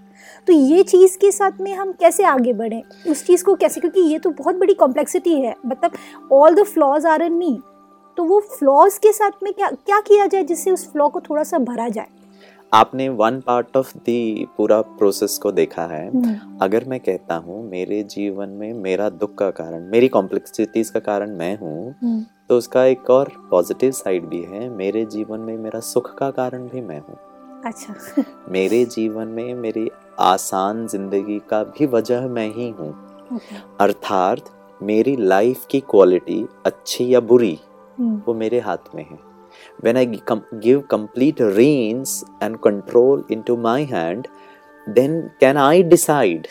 तो 0.46 0.52
ये 0.52 0.82
चीज़ 0.82 1.16
के 1.18 1.30
साथ 1.30 1.60
में 1.60 1.72
हम 1.74 1.92
कैसे 1.92 2.24
आगे 2.24 2.52
बढ़ें? 2.52 2.82
उस 3.08 3.24
चीज़ 3.26 3.44
को 3.44 3.54
कैसे? 3.54 3.80
क्योंकि 3.80 4.00
ये 4.02 4.18
तो 4.18 4.30
बहुत 4.32 4.56
बड़ी 4.56 4.74
कॉम्प्लेक्सिटी 4.74 5.34
है। 5.40 5.54
मतलब 5.66 6.32
all 6.32 6.54
the 6.54 6.62
flaws 6.64 7.06
are 7.06 7.22
in 7.22 7.32
me 7.32 7.58
तो 8.16 8.24
वो 8.24 8.40
फ्लॉज 8.50 8.96
के 8.98 9.12
साथ 9.12 9.42
में 9.42 9.52
क्या 9.52 9.70
क्या 9.70 10.00
किया 10.00 10.26
जाए 10.26 10.44
जिससे 10.44 10.70
उस 10.70 10.90
फ्लॉ 10.92 11.08
को 11.08 11.20
थोड़ा 11.20 11.42
सा 11.42 11.58
भरा 11.60 11.88
जाए? 11.88 12.06
आपने 12.72 13.08
वन 13.08 13.40
पार्ट 13.40 13.76
ऑफ़ 13.76 13.92
द 13.98 14.46
पूरा 14.56 14.80
प्रोसेस 14.80 15.36
को 15.38 15.52
देखा 15.52 15.82
है। 15.86 16.08
हम्म, 16.08 16.58
अगर 16.62 16.84
मैं 16.84 16.98
कहता 17.00 17.34
हूँ 17.36 17.62
मेरे 17.70 18.02
जीवन 18.04 18.48
में 18.50 18.72
मेरा 18.74 19.08
दुख 19.10 19.34
का 19.34 19.50
कारण 19.50 19.84
मेरी 19.90 20.08
कॉम्प्लेक्सिटीज 20.08 20.90
का 20.90 21.00
कारण 21.00 21.36
मैं 21.36 21.56
हूँ 21.58 21.94
हम्म, 22.02 22.24
तो 22.48 22.58
उसका 22.58 22.84
एक 22.84 23.10
और 23.10 23.32
पॉजिटिव 23.50 23.90
साइड 23.90 24.26
भी 24.26 24.42
है। 24.42 24.68
मेरे 24.68 25.04
जीवन 25.04 25.40
में 25.40 25.58
मेरा 25.58 25.80
सुख 25.80 26.14
का 26.14 26.30
कारण 26.30 26.68
भी 26.68 26.80
मैं 26.80 27.00
हूँ। 27.00 27.18
अच्छा। 27.64 27.94
मेरे 28.48 28.84
जीवन 28.84 29.28
में 29.28 29.54
मेरी 29.54 29.90
आसान 30.18 30.86
ज़िंदगी 30.86 31.38
का 31.38 31.64
भी 31.64 31.86
वजह 31.86 32.26
मैं 32.26 32.54
ही 32.54 32.70
हूँ। 32.70 33.06
अर्थात 33.80 34.40
मेरी 34.82 35.16
लाइफ 35.16 35.66
की 35.70 35.80
क्वालिटी 35.80 36.46
अच्छी 36.66 37.14
या 37.14 37.20
बुरी 37.20 37.60
हम्म, 37.98 38.22
वो 38.26 38.34
मेरे 38.34 38.60
हाथ 38.60 38.94
में 38.94 39.06
है। 39.10 39.18
When 39.84 39.96
I 39.96 40.20
com- 40.30 40.62
give 40.64 40.82
complete 40.94 41.40
reins 41.56 42.08
and 42.42 42.54
control 42.66 43.22
into 43.32 43.56
my 43.64 43.90
hand, 43.92 44.24
then 44.98 45.22
can 45.42 45.56
I 45.56 45.90
decide? 45.92 46.44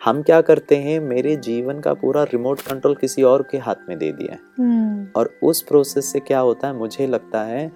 हम 0.00 0.22
क्या 0.22 0.40
करते 0.40 0.76
हैं 0.76 0.98
मेरे 1.00 1.34
जीवन 1.36 1.80
का 1.80 1.92
पूरा 1.94 2.22
रिमोट 2.22 2.60
कंट्रोल 2.60 2.94
किसी 2.94 3.22
और 3.22 3.42
के 3.50 3.58
हाथ 3.58 3.88
में 3.88 3.96
दे 3.98 4.10
दिया 4.12 4.32
है। 4.32 4.40
हम्म, 4.58 5.06
और 5.16 5.30
उस 5.42 5.62
प्रोसेस 5.62 6.12
से 6.12 6.20
क्या 6.20 6.40
होता 6.40 6.68
है 6.68 6.76
मुझे 6.76 7.06
लगता 7.06 7.42
है 7.42 7.70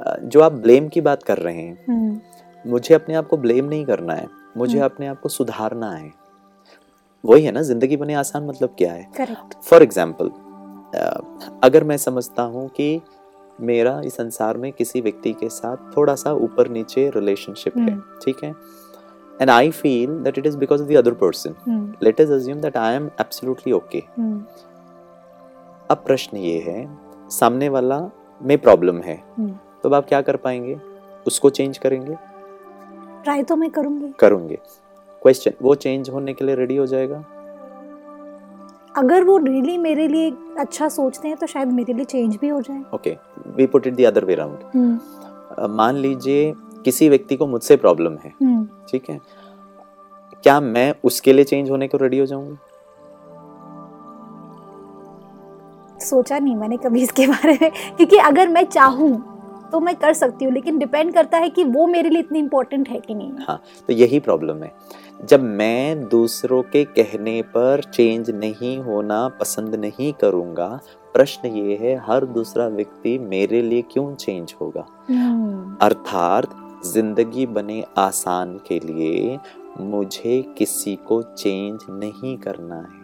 जो 0.00 0.40
आप 0.40 0.52
ब्लेम 0.52 0.88
की 0.88 1.00
बात 1.00 1.22
कर 1.22 1.38
रहे 1.38 1.56
हैं 1.56 1.84
हम्म, 1.88 2.20
मुझे 2.64 2.94
अपने 2.94 3.14
आप 3.14 3.28
को 3.28 3.36
ब्लेम 3.36 3.64
नहीं 3.64 3.84
करना 3.84 4.14
है 4.14 4.26
मुझे 4.56 4.74
हम्म। 4.74 4.84
अपने 4.84 5.06
आप 5.06 5.20
को 5.20 5.28
सुधारना 5.28 5.90
है। 5.90 6.10
वही 7.24 7.44
है 7.44 7.52
ना 7.52 7.62
ज़िंदगी 7.62 7.96
बने 7.96 8.14
आसान 8.14 8.46
मतलब 8.46 8.74
क्या 8.78 8.92
है? 8.92 9.08
फॉर 9.64 9.82
एग्ज़ाम्पल 9.82 10.30
अगर 11.64 11.84
मैं 11.84 11.96
समझता 11.96 12.42
हूँ 12.44 12.68
कि 12.68 13.00
मेरा 13.60 14.00
इस 14.04 14.14
संसार 14.14 14.56
में 14.56 14.70
किसी 14.72 15.00
व्यक्ति 15.00 15.32
के 15.32 15.48
साथ 15.48 15.96
थोड़ा 15.96 16.14
सा 16.14 16.32
ऊपर 16.34 16.68
नीचे 16.68 17.08
रिलेशनशिप 17.10 17.76
है। 17.78 17.96
ठीक 18.22 18.44
है? 18.44 18.52
And 19.42 19.50
I 19.50 19.70
feel 19.70 20.18
that 20.18 20.38
it 20.38 20.46
is 20.46 20.58
because 20.58 20.82
of 20.82 20.88
the 20.88 20.96
other 20.96 21.12
person 21.12 21.54
hmm, 21.68 21.94
let 22.02 22.20
is 22.20 22.32
assume 22.32 22.60
that 22.60 22.76
I 22.76 22.94
am 22.94 23.06
absolutely 23.20 23.72
okay 23.72 24.02
hmm, 24.18 24.42
अब 25.90 26.02
प्रश्न 26.06 26.36
ये 26.36 26.58
है 26.58 26.98
सामने 27.30 27.68
वाला 27.68 28.10
में 28.42 28.58
प्रॉब्लम 28.58 28.98
है। 28.98 29.22
हम्म। 29.38 29.58
तो 29.82 29.88
अब 29.88 29.94
आप 29.94 30.06
क्या 30.08 30.20
कर 30.22 30.36
पाएँगे? 30.36 30.80
उसको 31.26 31.50
चेंज 31.50 31.78
करेंगे? 31.78 32.14
ट्राई 33.24 33.42
तो 33.42 33.56
मैं 33.56 33.70
करूँगी। 33.70 34.12
करूँगे। 34.18 34.58
क्वेश्चन 35.22 35.52
वो 35.62 35.74
चेंज 35.74 36.10
होने 36.10 36.34
के 36.34 36.44
लिए 36.44 36.54
रेडी 36.54 36.76
हो 36.76 36.86
जाएगा? 36.86 37.24
अगर 38.96 39.24
वो 39.24 39.36
रियली 39.36 39.60
really 39.60 39.82
मेरे 39.82 40.08
लिए 40.08 40.32
अच्छा 40.58 40.88
सोचते 40.88 41.28
हैं 41.28 41.36
तो 41.36 41.46
शायद 41.46 41.68
मेरे 41.68 41.92
लिए 41.92 42.04
चेंज 42.04 42.36
भी 42.36 42.48
हो 42.48 42.60
जाए। 42.60 42.82
Okay 42.94 43.16
we 43.46 43.66
put 43.66 43.86
it 43.86 43.94
the 43.94 44.00
other 44.00 44.24
way 44.24 44.34
round 44.34 44.98
मान 45.70 45.96
लीजिए 45.96 46.54
किसी 46.84 47.08
व्यक्ति 47.08 47.36
को 47.36 47.46
मुझसे 47.46 47.76
प्रॉब्लम 47.76 48.16
है। 48.24 48.32
हम्म, 48.42 48.66
ठीक 48.90 49.10
है? 49.10 49.18
क्या 50.44 50.60
मैं 50.60 50.92
उसके 51.04 51.32
लिए 51.32 51.44
चेंज 51.44 51.70
होने 51.70 51.88
को 51.88 51.98
रेडी 51.98 52.18
हो 52.18 52.26
जाऊँगा? 52.26 52.56
सोचा 56.00 56.38
नहीं 56.38 56.54
मैंने 56.56 56.76
कभी 56.76 57.02
इसके 57.02 57.26
बारे 57.26 57.58
में 57.62 57.70
क्योंकि 57.96 58.16
अगर 58.18 58.48
मैं 58.48 58.64
चाहूँ 58.64 59.12
तो 59.72 59.80
मैं 59.80 59.94
कर 59.96 60.12
सकती 60.12 60.44
हूँ 60.44 60.52
लेकिन 60.52 60.78
डिपेंड 60.78 61.12
करता 61.14 61.38
है 61.38 61.48
कि 61.50 61.64
वो 61.64 61.86
मेरे 61.86 62.08
लिए 62.10 62.20
इतनी 62.20 62.38
इम्पोर्टेंट 62.38 62.88
है 62.88 62.98
कि 63.00 63.14
नहीं। 63.14 63.32
हाँ 63.48 63.62
तो 63.88 63.92
यही 63.92 64.18
प्रॉब्लम 64.20 64.62
है। 64.62 64.72
जब 65.24 65.42
मैं 65.42 66.08
दूसरों 66.08 66.62
के 66.62 66.84
कहने 66.84 67.40
पर 67.54 67.82
चेंज 67.94 68.30
नहीं 68.30 68.76
होना 68.78 69.26
पसंद 69.40 69.74
नहीं 69.74 70.12
करूँगा 70.12 70.68
प्रश्न 71.14 71.48
ये 71.48 71.76
है 71.76 71.94
हर 72.06 72.24
दूसरा 72.26 72.66
व्यक्ति 72.68 73.18
मेरे 73.18 73.62
लिए 73.62 73.82
क्यों 73.82 74.14
चेंज 74.14 74.54
होगा? 74.60 74.86
हम्म, 75.08 75.76
अर्थात 75.80 76.54
ज़िंदगी 76.84 77.46
बने 77.48 77.82
आसान 77.98 78.56
के 78.68 78.78
लिए 78.80 79.38
मुझे 79.80 80.40
किसी 80.58 80.94
को 81.06 81.22
चेंज 81.22 81.80
नहीं 81.90 82.36
करना 82.38 82.76
है 82.76 83.00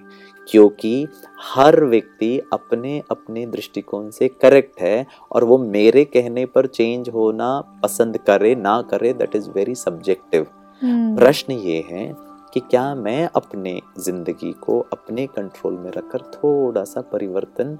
क्योंकि 0.49 1.07
हर 1.45 1.85
व्यक्ति 1.85 2.39
अपने 2.53 2.99
अपने 3.11 3.47
दृष्टिकोण 3.47 4.09
से 4.11 4.29
करेक्ट 4.43 4.81
है 4.81 5.07
और 5.33 5.45
वो 5.45 5.59
मेरे 5.59 6.05
कहने 6.07 6.45
पर 6.47 6.67
चेंज 6.69 7.09
होना 7.09 7.61
पसंद 7.83 8.19
करे 8.19 8.55
ना 8.57 8.81
करे 8.83 9.13
दैट 9.13 9.37
इज़ 9.37 9.51
वेरी 9.51 9.75
सब्जेक्टिव 9.75 10.47
प्रश्न 10.83 11.53
ये 11.53 11.85
है 11.91 12.07
कि 12.55 12.61
क्या 12.61 12.95
मैं 12.97 13.29
अपने 13.37 13.81
ज़िंदगी 13.99 14.53
को 14.61 14.79
अपने 14.93 15.27
कंट्रोल 15.27 15.77
में 15.79 15.91
रखकर 15.91 16.23
थोड़ा 16.35 16.85
सा 16.85 17.01
परिवर्तन 17.13 17.79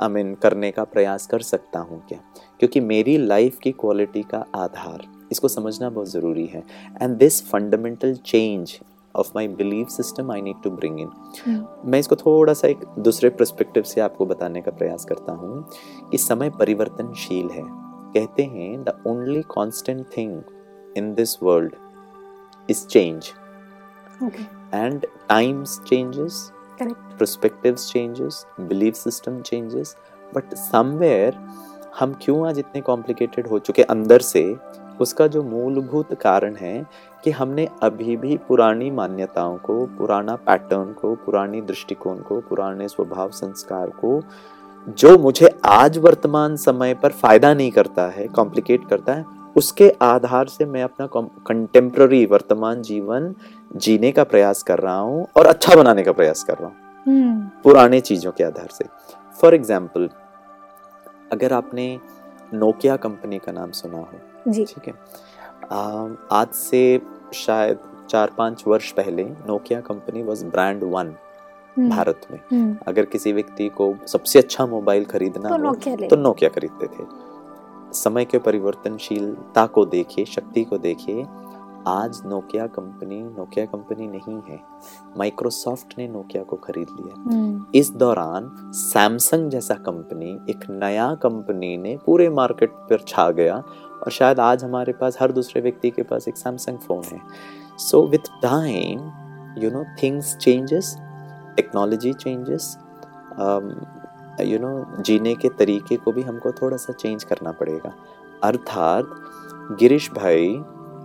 आई 0.00 0.08
मीन 0.08 0.34
करने 0.34 0.70
का 0.70 0.84
प्रयास 0.84 1.26
कर 1.26 1.42
सकता 1.42 1.78
हूँ 1.80 2.02
क्या? 2.08 2.18
क्योंकि 2.60 2.80
मेरी 2.80 3.16
लाइफ 3.18 3.58
की 3.58 3.72
क्वालिटी 3.72 4.22
का 4.22 4.44
आधार 4.54 5.06
इसको 5.32 5.48
समझना 5.48 5.90
बहुत 5.90 6.08
ज़रूरी 6.08 6.46
है। 6.46 6.62
And 7.02 7.16
this 7.16 7.42
fundamental 7.50 8.14
change 8.16 8.78
of 9.14 9.30
my 9.36 9.48
belief 9.48 9.86
system 9.86 10.30
I 10.32 10.40
need 10.42 10.62
to 10.64 10.70
bring 10.70 11.00
in 11.00 11.64
मैं 11.84 11.98
इसको 11.98 12.16
थोड़ा 12.16 12.52
सा 12.52 12.68
एक 12.68 12.84
दूसरे 12.98 13.30
परस्पेक्टिव 13.30 13.82
से 13.82 14.00
आपको 14.00 14.26
बताने 14.26 14.60
का 14.62 14.70
प्रयास 14.70 15.04
करता 15.04 15.32
हूँ 15.32 15.64
कि 16.10 16.18
समय 16.18 16.50
परिवर्तनशील 16.50 17.48
है। 17.50 17.62
कहते 17.66 18.42
हैं 18.42 18.82
the 18.84 19.02
only 19.06 19.42
constant 19.48 20.06
thing 20.16 20.40
in 20.96 21.12
this 21.14 21.42
world 21.42 21.74
is 22.68 22.86
change 22.86 23.30
and 24.74 25.06
times 25.28 25.78
changes 25.88 26.50
perspectives 26.84 27.92
changes, 27.96 28.44
belief 28.68 28.94
system 28.94 29.42
changes, 29.42 29.86
but 30.36 30.44
somewhere, 30.74 31.34
हम 32.00 32.18
क्यों 32.22 32.48
आज 32.48 32.58
इतने 32.58 32.80
कॉम्प्लिकेटेड 32.80 33.46
हो 33.46 33.58
चुके 33.58 33.82
अंदर 33.82 34.20
से? 34.20 34.56
उसका 35.00 35.26
जो 35.26 35.42
मूलभूत 35.42 36.14
कारण 36.14 36.54
है 36.54 36.86
कि 37.24 37.30
हमने 37.30 37.68
अभी 37.82 38.16
भी 38.16 38.36
पुरानी 38.36 38.90
मान्यताओं 38.90 39.56
को, 39.56 39.86
पुराना 39.86 40.36
पैटर्न 40.36 40.92
को, 40.92 41.14
पुरानी 41.14 41.60
दृष्टिकोण 41.60 42.16
को, 42.16 42.40
पुराने 42.40 42.88
स्वभाव, 42.88 43.30
संस्कार 43.30 43.90
को, 43.90 44.22
जो 44.88 45.18
मुझे 45.18 45.58
आज 45.64 45.98
वर्तमान 45.98 46.56
समय 46.56 46.94
पर 46.94 47.10
फ़ायदा 47.10 47.54
नहीं 47.54 47.70
करता 47.70 48.08
है 48.08 48.28
कॉम्प्लिकेट 48.28 48.88
करता 48.88 49.12
है 49.12 49.24
उसके 49.56 49.90
आधार 50.02 50.48
से 50.48 50.64
मैं 50.64 50.82
अपना 50.82 51.08
कंटेम्प्ररी 51.46 52.24
वर्तमान 52.26 52.82
जीवन 52.82 53.34
जीने 53.76 54.10
का 54.12 54.24
प्रयास 54.24 54.62
कर 54.62 54.78
रहा 54.78 54.98
हूँ 54.98 55.26
और 55.36 55.46
अच्छा 55.46 55.74
बनाने 55.76 56.02
का 56.04 56.12
प्रयास 56.12 56.42
कर 56.44 56.58
रहा 56.58 56.68
हूँ। 56.68 56.76
हम्म। 57.06 57.48
पुराने 57.62 58.00
चीज़ों 58.00 58.32
के 58.32 58.44
आधार 58.44 58.68
से। 58.72 58.84
फॉर 59.40 59.54
एग्ज़ाम्पल 59.54 60.08
अगर 61.32 61.52
आपने 61.52 61.98
नोकिया 62.54 62.96
कंपनी 62.96 63.38
का 63.38 63.52
नाम 63.52 63.70
सुना 63.72 63.98
हो 63.98 64.52
ठीक 64.52 64.88
है? 64.88 64.94
आज 66.32 66.48
से 66.54 67.00
शायद 67.34 67.78
चार 68.10 68.30
पाँच 68.38 68.64
वर्ष 68.66 68.90
पहले 68.92 69.24
Nokia 69.24 69.80
company 69.80 70.22
was 70.22 70.44
brand 70.46 70.82
one 70.84 71.14
Bharat 71.78 72.20
में। 72.30 72.38
हम्म। 72.52 72.76
अगर 72.88 73.04
किसी 73.04 73.32
व्यक्ति 73.32 73.68
को 73.68 73.94
सबसे 74.06 74.38
अच्छा 74.38 74.66
मोबाइल 74.66 75.04
खरीदना 75.04 75.48
तो 75.48 75.56
हो 75.56 76.06
तो 76.08 76.16
नोकिया 76.16 76.50
खरीदते 76.50 76.86
थे। 76.86 77.04
समय 77.92 78.24
के 78.24 78.38
परिवर्तनशीलता 78.38 79.66
को 79.66 79.84
देखिए 79.84 80.24
शक्ति 80.24 80.64
को 80.64 80.78
देखिए 80.78 81.26
आज 81.86 82.22
नोकिया 82.26 82.66
कंपनी 82.66 83.22
नोकिया 83.22 83.66
कंपनी 83.66 84.06
नहीं 84.06 84.42
है। 84.48 84.60
माइक्रोसॉफ्ट 85.18 85.94
ने 85.98 86.08
नोकिया 86.08 86.42
को 86.42 86.56
खरीद 86.56 86.86
लिया। 87.00 87.14
हम्म। 87.14 87.66
इस 87.74 87.90
दौरान 87.90 88.72
सैमसंग 88.74 89.50
जैसा 89.50 89.74
कंपनी 89.74 90.40
एक 90.50 90.70
नया 90.70 91.14
कंपनी 91.14 91.76
ने 91.76 91.98
पूरे 92.06 92.30
मार्केट 92.30 92.70
पर 92.70 93.04
छा 93.08 93.30
गया 93.30 93.56
और 94.02 94.10
शायद 94.10 94.40
आज 94.40 94.64
हमारे 94.64 94.92
पास 94.92 95.18
हर 95.20 95.32
दूसरे 95.32 95.62
व्यक्ति 95.62 95.90
के 95.90 96.02
पास 96.02 96.28
एक 96.28 96.36
सैमसंग 96.36 96.78
फ़ोन 96.78 97.02
है। 97.04 97.20
So 97.78 98.06
with 98.06 98.28
time 98.42 98.98
you 99.58 99.70
know 99.70 99.84
things 100.02 100.36
changes 100.36 100.96
technology 101.56 102.12
changes 102.12 102.78
you 104.40 104.58
know 104.58 105.02
जीने 105.02 105.34
के 105.34 105.48
तरीके 105.48 105.96
को 105.96 106.12
भी 106.12 106.22
हमको 106.22 106.52
थोड़ा 106.52 106.76
सा 106.76 106.92
चेंज 106.92 107.24
करना 107.24 107.52
पड़ेगा। 107.52 107.94
अर्थात 108.44 109.04
गिरीश 109.80 110.10
भाई 110.10 110.62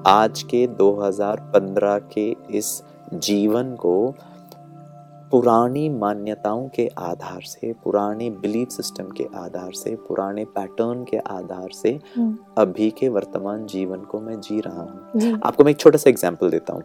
आज 0.08 0.44
के 0.44 0.68
2015 0.68 2.00
के 2.14 2.36
इस 2.58 2.84
जीवन 3.14 3.76
को 3.76 4.16
पुरानी 5.32 5.90
मान्यताओं 5.90 6.68
के 6.70 6.90
आधार 6.98 7.42
से 7.42 7.74
पुराने 7.84 8.30
बिलीफ 8.30 8.70
सिस्टम 8.70 9.04
के 9.04 9.28
आधार 9.36 9.72
से 9.72 9.96
पुराने 9.96 10.46
पैटर्न 10.46 11.04
के 11.04 11.18
आधार 11.18 11.70
से 11.72 12.00
हम्म। 12.18 12.38
अभी 12.58 12.90
के 12.92 13.10
वर्तमान 13.10 13.66
जीवन 13.66 14.00
को 14.00 14.20
मैं 14.20 14.40
जी 14.42 14.60
रहा 14.60 14.82
हूँ। 14.82 15.40
आपको 15.44 15.64
मैं 15.64 15.72
एक 15.72 15.80
छोटा 15.80 15.98
सा 15.98 16.10
एग्ज़ाम्पल 16.10 16.50
देता 16.50 16.74
हूँ। 16.74 16.82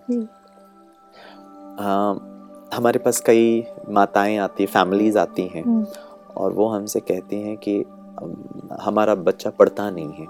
हमारे 2.74 2.98
पास 2.98 3.20
कई 3.20 3.64
माताएँ 3.88 4.36
आती 4.36 4.66
फैमिलीज़ 4.66 5.18
आती 5.18 5.42
हैं। 5.42 5.64
हम्म। 5.64 5.84
और 6.36 6.52
वो 6.52 6.68
हमसे 6.68 7.00
कहती 7.00 7.40
हैं 7.42 7.56
कि 7.58 7.76
हमारा 8.82 9.14
बच्चा 9.14 9.50
पढ़ता 9.50 9.90
नहीं 9.90 10.12
है। 10.12 10.26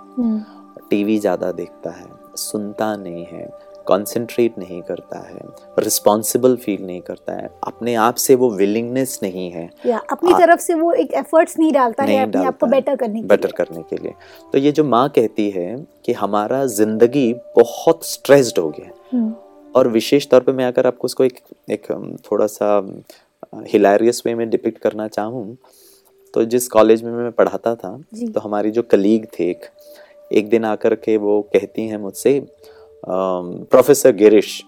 टीवी 0.91 1.13
हम्म। 1.13 1.21
ज़्यादा 1.21 1.53
देखता 1.53 1.91
है 1.91 2.07
सुनता 2.39 2.95
नहीं 2.97 3.25
है 3.25 3.49
कॉन्सेंट्रेट 3.87 4.59
नहीं 4.59 4.81
करता 4.83 5.19
है 5.19 5.41
रिस्पॉन्सिबल 5.79 6.57
फील 6.57 6.83
नहीं 6.87 7.01
करता 7.01 7.33
है। 7.33 7.49
अपने 7.67 7.95
आप 7.95 8.15
से 8.15 8.35
वो 8.35 8.51
विलिंगनेस 8.51 9.19
नहीं 9.23 9.51
है। 9.51 9.69
या 9.87 9.99
अपनी 10.11 10.33
आ, 10.33 10.39
तरफ़ 10.39 10.61
से 10.61 10.75
वो 10.75 10.93
एक 10.95 11.13
एफर्ट्स 11.15 11.59
नहीं 11.59 11.73
डालता 11.73 12.05
नहीं 12.05 12.17
है 12.17 12.27
अपने 12.27 12.45
आप 12.45 12.59
को 12.59 12.67
बेटर 12.67 12.97
करने 12.97 13.21
के 13.21 13.27
बेटर 13.27 13.53
करने 13.53 13.83
के 13.83 13.97
लिए। 13.97 14.15
तो 14.53 14.59
ये 14.59 14.73
जो 14.73 14.85
माँ 14.85 15.09
कहती 15.09 15.49
है 15.51 15.77
कि 16.05 16.13
हमारा 16.13 16.65
ज़िंदगी 16.67 17.33
बहुत 17.57 18.05
स्ट्रेस्ड 18.07 18.59
हो 18.59 18.69
गया 18.71 18.91
हम्म। 19.13 19.35
और 19.75 19.89
विशेष 19.89 20.29
तौर 20.29 20.41
पे 20.41 20.53
मैं 20.53 20.67
अगर 20.67 20.87
आपको 20.87 21.05
उसको 21.05 21.25
एक 21.25 21.41
एक 21.71 21.87
थोड़ा 22.31 22.47
सा 22.49 22.69
हिलारियस 23.69 24.23
वे 24.27 24.35
में 24.35 24.49
डिपिक्ट 24.51 24.79
करना 24.79 25.09
चाहूँ 25.09 25.47
तो 26.37 26.45
जिस 26.45 26.69
कॉलेज 26.69 27.03
में 27.03 27.13
मैं 27.13 27.31
पढ़ाता 27.33 27.75
था 27.75 27.91
तो 28.15 28.41
हमारी 28.41 28.71
जो 28.71 28.83
कलीग 28.83 29.27
थे 29.39 29.45
एक 29.51 29.65
एक 30.33 30.49
दिन 30.49 30.65
आकर 30.65 30.95
के 30.95 31.17
वो 31.17 31.41
कहती 31.53 31.87
हैं 31.89 31.97
मुझसे 31.97 32.41
प्रोफेसर 33.05 34.13
गिरीश 34.13 34.65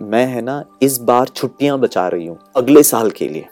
मैं 0.00 0.24
है 0.26 0.42
ना 0.42 0.64
इस 0.82 0.98
बार 0.98 1.28
छुट्टियाँ 1.28 1.78
बचा 1.78 2.06
रही 2.08 2.26
हूँ 2.26 2.38
अगले 2.56 2.82
साल 2.82 3.10
के 3.10 3.28
लिए। 3.28 3.44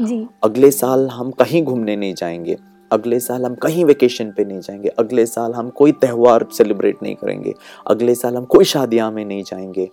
जी। 0.00 0.26
अगले 0.44 0.70
साल 0.70 1.08
हम 1.08 1.30
कहीं 1.30 1.62
घूमने 1.62 1.96
नहीं 1.96 2.14
जाएँगे 2.14 2.56
अगले 2.90 3.20
साल 3.20 3.44
हम 3.44 3.54
कहीं 3.54 3.84
वेकेशन 3.84 4.32
पे 4.36 4.44
नहीं 4.44 4.60
जाएँगे 4.60 4.88
अगले 4.88 5.26
साल 5.26 5.52
हम 5.52 5.70
कोई 5.70 5.92
त्यौहार 5.92 6.46
सेलिब्रेट 6.52 7.02
नहीं 7.02 7.14
करेंगे 7.14 7.54
अगले 7.86 8.14
साल 8.14 8.36
हम 8.36 8.44
कोई 8.44 8.64
शादियाँ 8.64 9.10
में 9.10 9.24
नहीं 9.24 9.42
जाएँगे 9.42 9.88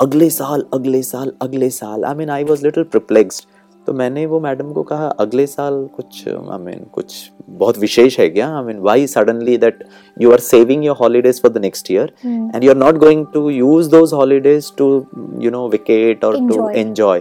अगले 0.00 0.30
साल 0.30 0.64
अगले 0.74 1.02
साल 1.02 1.32
अगले 1.42 1.70
साल। 1.70 2.04
I 2.04 2.14
mean 2.14 2.30
I 2.30 2.44
was 2.44 2.64
little 2.64 2.84
perplexed 2.84 3.48
तो 3.86 3.92
मैंने 3.92 4.26
वो 4.26 4.40
मैडम 4.40 4.72
को 4.72 4.82
कहा 4.82 5.06
अगले 5.06 5.46
साल 5.46 5.88
कुछ 5.96 6.28
आई 6.28 6.34
I 6.34 6.60
मीन 6.60 6.78
mean, 6.78 6.90
कुछ 6.90 7.30
बहुत 7.48 7.78
विशेष 7.78 8.18
है 8.20 8.28
क्या? 8.28 8.56
I 8.58 8.64
mean 8.64 8.78
why 8.78 9.06
suddenly 9.06 9.56
that 9.56 9.84
you 10.20 10.32
are 10.32 10.38
saving 10.38 10.84
your 10.84 10.96
holidays 10.96 11.42
for 11.42 11.50
the 11.52 11.58
next 11.58 11.90
year 11.90 12.12
and 12.26 12.64
you 12.64 12.70
are 12.70 12.76
not 12.76 12.94
going 12.94 13.26
to 13.26 13.50
use 13.50 13.90
those 13.90 14.12
holidays 14.12 14.72
to 14.76 15.06
you 15.40 15.50
know 15.50 15.68
wicket 15.68 16.24
और 16.24 16.36
टू 16.48 16.68
एंजॉय 16.70 17.20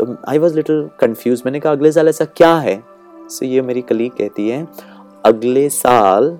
तो 0.00 0.16
I 0.28 0.38
was 0.38 0.54
little 0.56 0.88
confuse 1.00 1.42
मैंने 1.46 1.60
कहा 1.60 1.72
अगले 1.72 1.92
साल 1.92 2.08
ऐसा 2.08 2.24
क्या 2.24 2.56
है? 2.56 2.82
सो 3.28 3.46
so, 3.46 3.52
ये 3.52 3.62
मेरी 3.62 3.82
कलीग 3.82 4.12
कहती 4.12 4.48
है 4.48 4.66
अगले 5.24 5.68
साल 5.68 6.38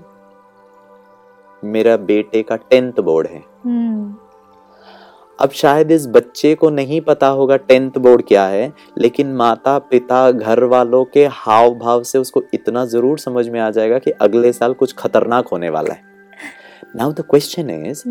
मेरा 1.65 1.97
बेटे 1.97 2.43
का 2.43 2.57
टेंथ 2.57 2.93
बोर्ड 2.93 3.27
है. 3.27 3.43
Hmm. 3.67 4.22
अब 5.41 5.51
शायद 5.51 5.91
इस 5.91 6.07
बच्चे 6.07 6.55
को 6.55 6.71
नहीं 6.71 7.01
पता 7.01 7.27
होगा 7.27 7.57
टेंथ 7.57 7.91
बोर्ड 7.91 8.23
क्या 8.23 8.47
है 8.47 8.73
लेकिन 8.99 9.33
माता 9.33 9.79
पिता 9.79 10.31
घर 10.31 10.65
वालों 10.65 11.05
के 11.05 11.27
हाव 11.27 11.75
भाव 11.75 12.03
से 12.03 12.19
उसको 12.19 12.43
इतना 12.55 12.85
ज़रूर 12.85 13.19
समझ 13.19 13.49
में 13.49 13.61
आ 13.61 13.71
जाएगा 13.71 13.99
कि 13.99 14.11
अगले 14.11 14.53
साल 14.53 14.73
कुछ 14.73 14.95
खतरनाक 14.95 15.49
होने 15.49 15.71
वाला 15.71 15.95
है। 15.95 16.03
नाउ 16.97 17.13
द 17.13 17.21
क्वेश्चन 17.21 17.71
इज़ 17.71 18.03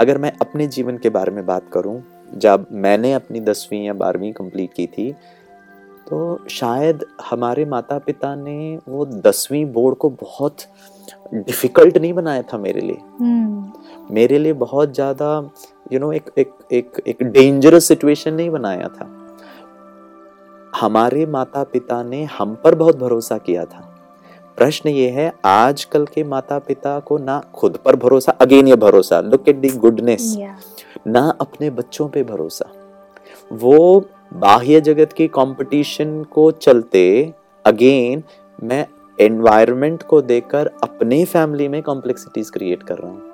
अगर 0.00 0.18
मैं 0.18 0.32
अपने 0.40 0.66
जीवन 0.66 0.98
के 0.98 1.10
बारे 1.10 1.32
में 1.32 1.46
बात 1.46 1.62
करूँ 1.72 2.02
जब 2.36 2.66
मैंने 2.72 3.12
अपनी 3.12 3.40
दसवीं 3.40 3.84
या 3.86 3.92
बारहवीं 3.92 4.32
कंप्लीट 4.32 4.74
की 4.74 4.86
थी 4.86 5.12
तो 6.08 6.44
शायद 6.50 7.04
हमारे 7.30 7.64
माता 7.64 7.98
पिता 7.98 8.34
ने 8.34 8.78
वो 8.88 9.06
दसवीं 9.06 9.64
बोर्ड 9.66 9.96
को 9.96 10.10
बहुत 10.10 10.56
डिफ़िकल्ट 11.34 11.98
नहीं 11.98 12.12
बनाया 12.12 12.42
था 12.42 12.58
मेरे 12.58 12.80
लिए। 12.80 12.96
hmm. 12.96 13.83
मेरे 14.10 14.38
लिए 14.38 14.52
बहुत 14.54 14.94
ज़्यादा 14.94 15.28
यू 15.92 15.98
नो 15.98 16.12
एक 16.12 16.30
एक 16.38 16.52
एक 16.72 17.02
एक 17.06 17.22
डेंजरस 17.24 17.88
सिचुएशन 17.88 18.34
नहीं 18.34 18.50
बनाया 18.50 18.88
था। 18.90 19.10
हमारे 20.72 21.26
माता 21.28 21.62
पिता 21.64 22.02
ने 22.02 22.22
हम 22.32 22.54
पर 22.64 22.74
बहुत 22.74 22.96
भरोसा 22.98 23.38
किया 23.38 23.64
था। 23.64 23.90
प्रश्न 24.58 24.88
ये 24.88 25.08
है 25.10 25.32
आजकल 25.46 26.06
के 26.06 26.24
माता 26.24 26.58
पिता 26.58 26.98
को 27.00 27.18
ना 27.18 27.40
खुद 27.54 27.76
पर 27.76 27.96
भरोसा 27.96 28.32
अगेन 28.40 28.68
ये 28.68 28.76
भरोसा 28.78 29.20
लुक 29.20 29.48
एट 29.48 29.56
दी 29.56 29.68
गुडनेस 29.78 30.34
ना 31.06 31.22
अपने 31.40 31.70
बच्चों 31.72 32.08
पे 32.08 32.22
भरोसा। 32.24 32.70
वो 33.50 34.04
बाह्य 34.34 34.80
जगत 34.80 35.12
की 35.12 35.26
कंपटीशन 35.30 36.22
को 36.24 36.50
चलते 36.52 37.32
अगेन 37.64 38.22
मैं 38.62 38.86
एनवायरनमेंट 39.18 40.02
को 40.02 40.20
देखकर 40.22 40.70
अपने 40.82 41.24
फैमिली 41.26 41.68
में 41.68 41.82
कॉम्प्लेक्सिटीज 41.82 42.50
क्रिएट 42.50 42.82
कर 42.82 42.98
रहा 42.98 43.10
हूँ। 43.10 43.33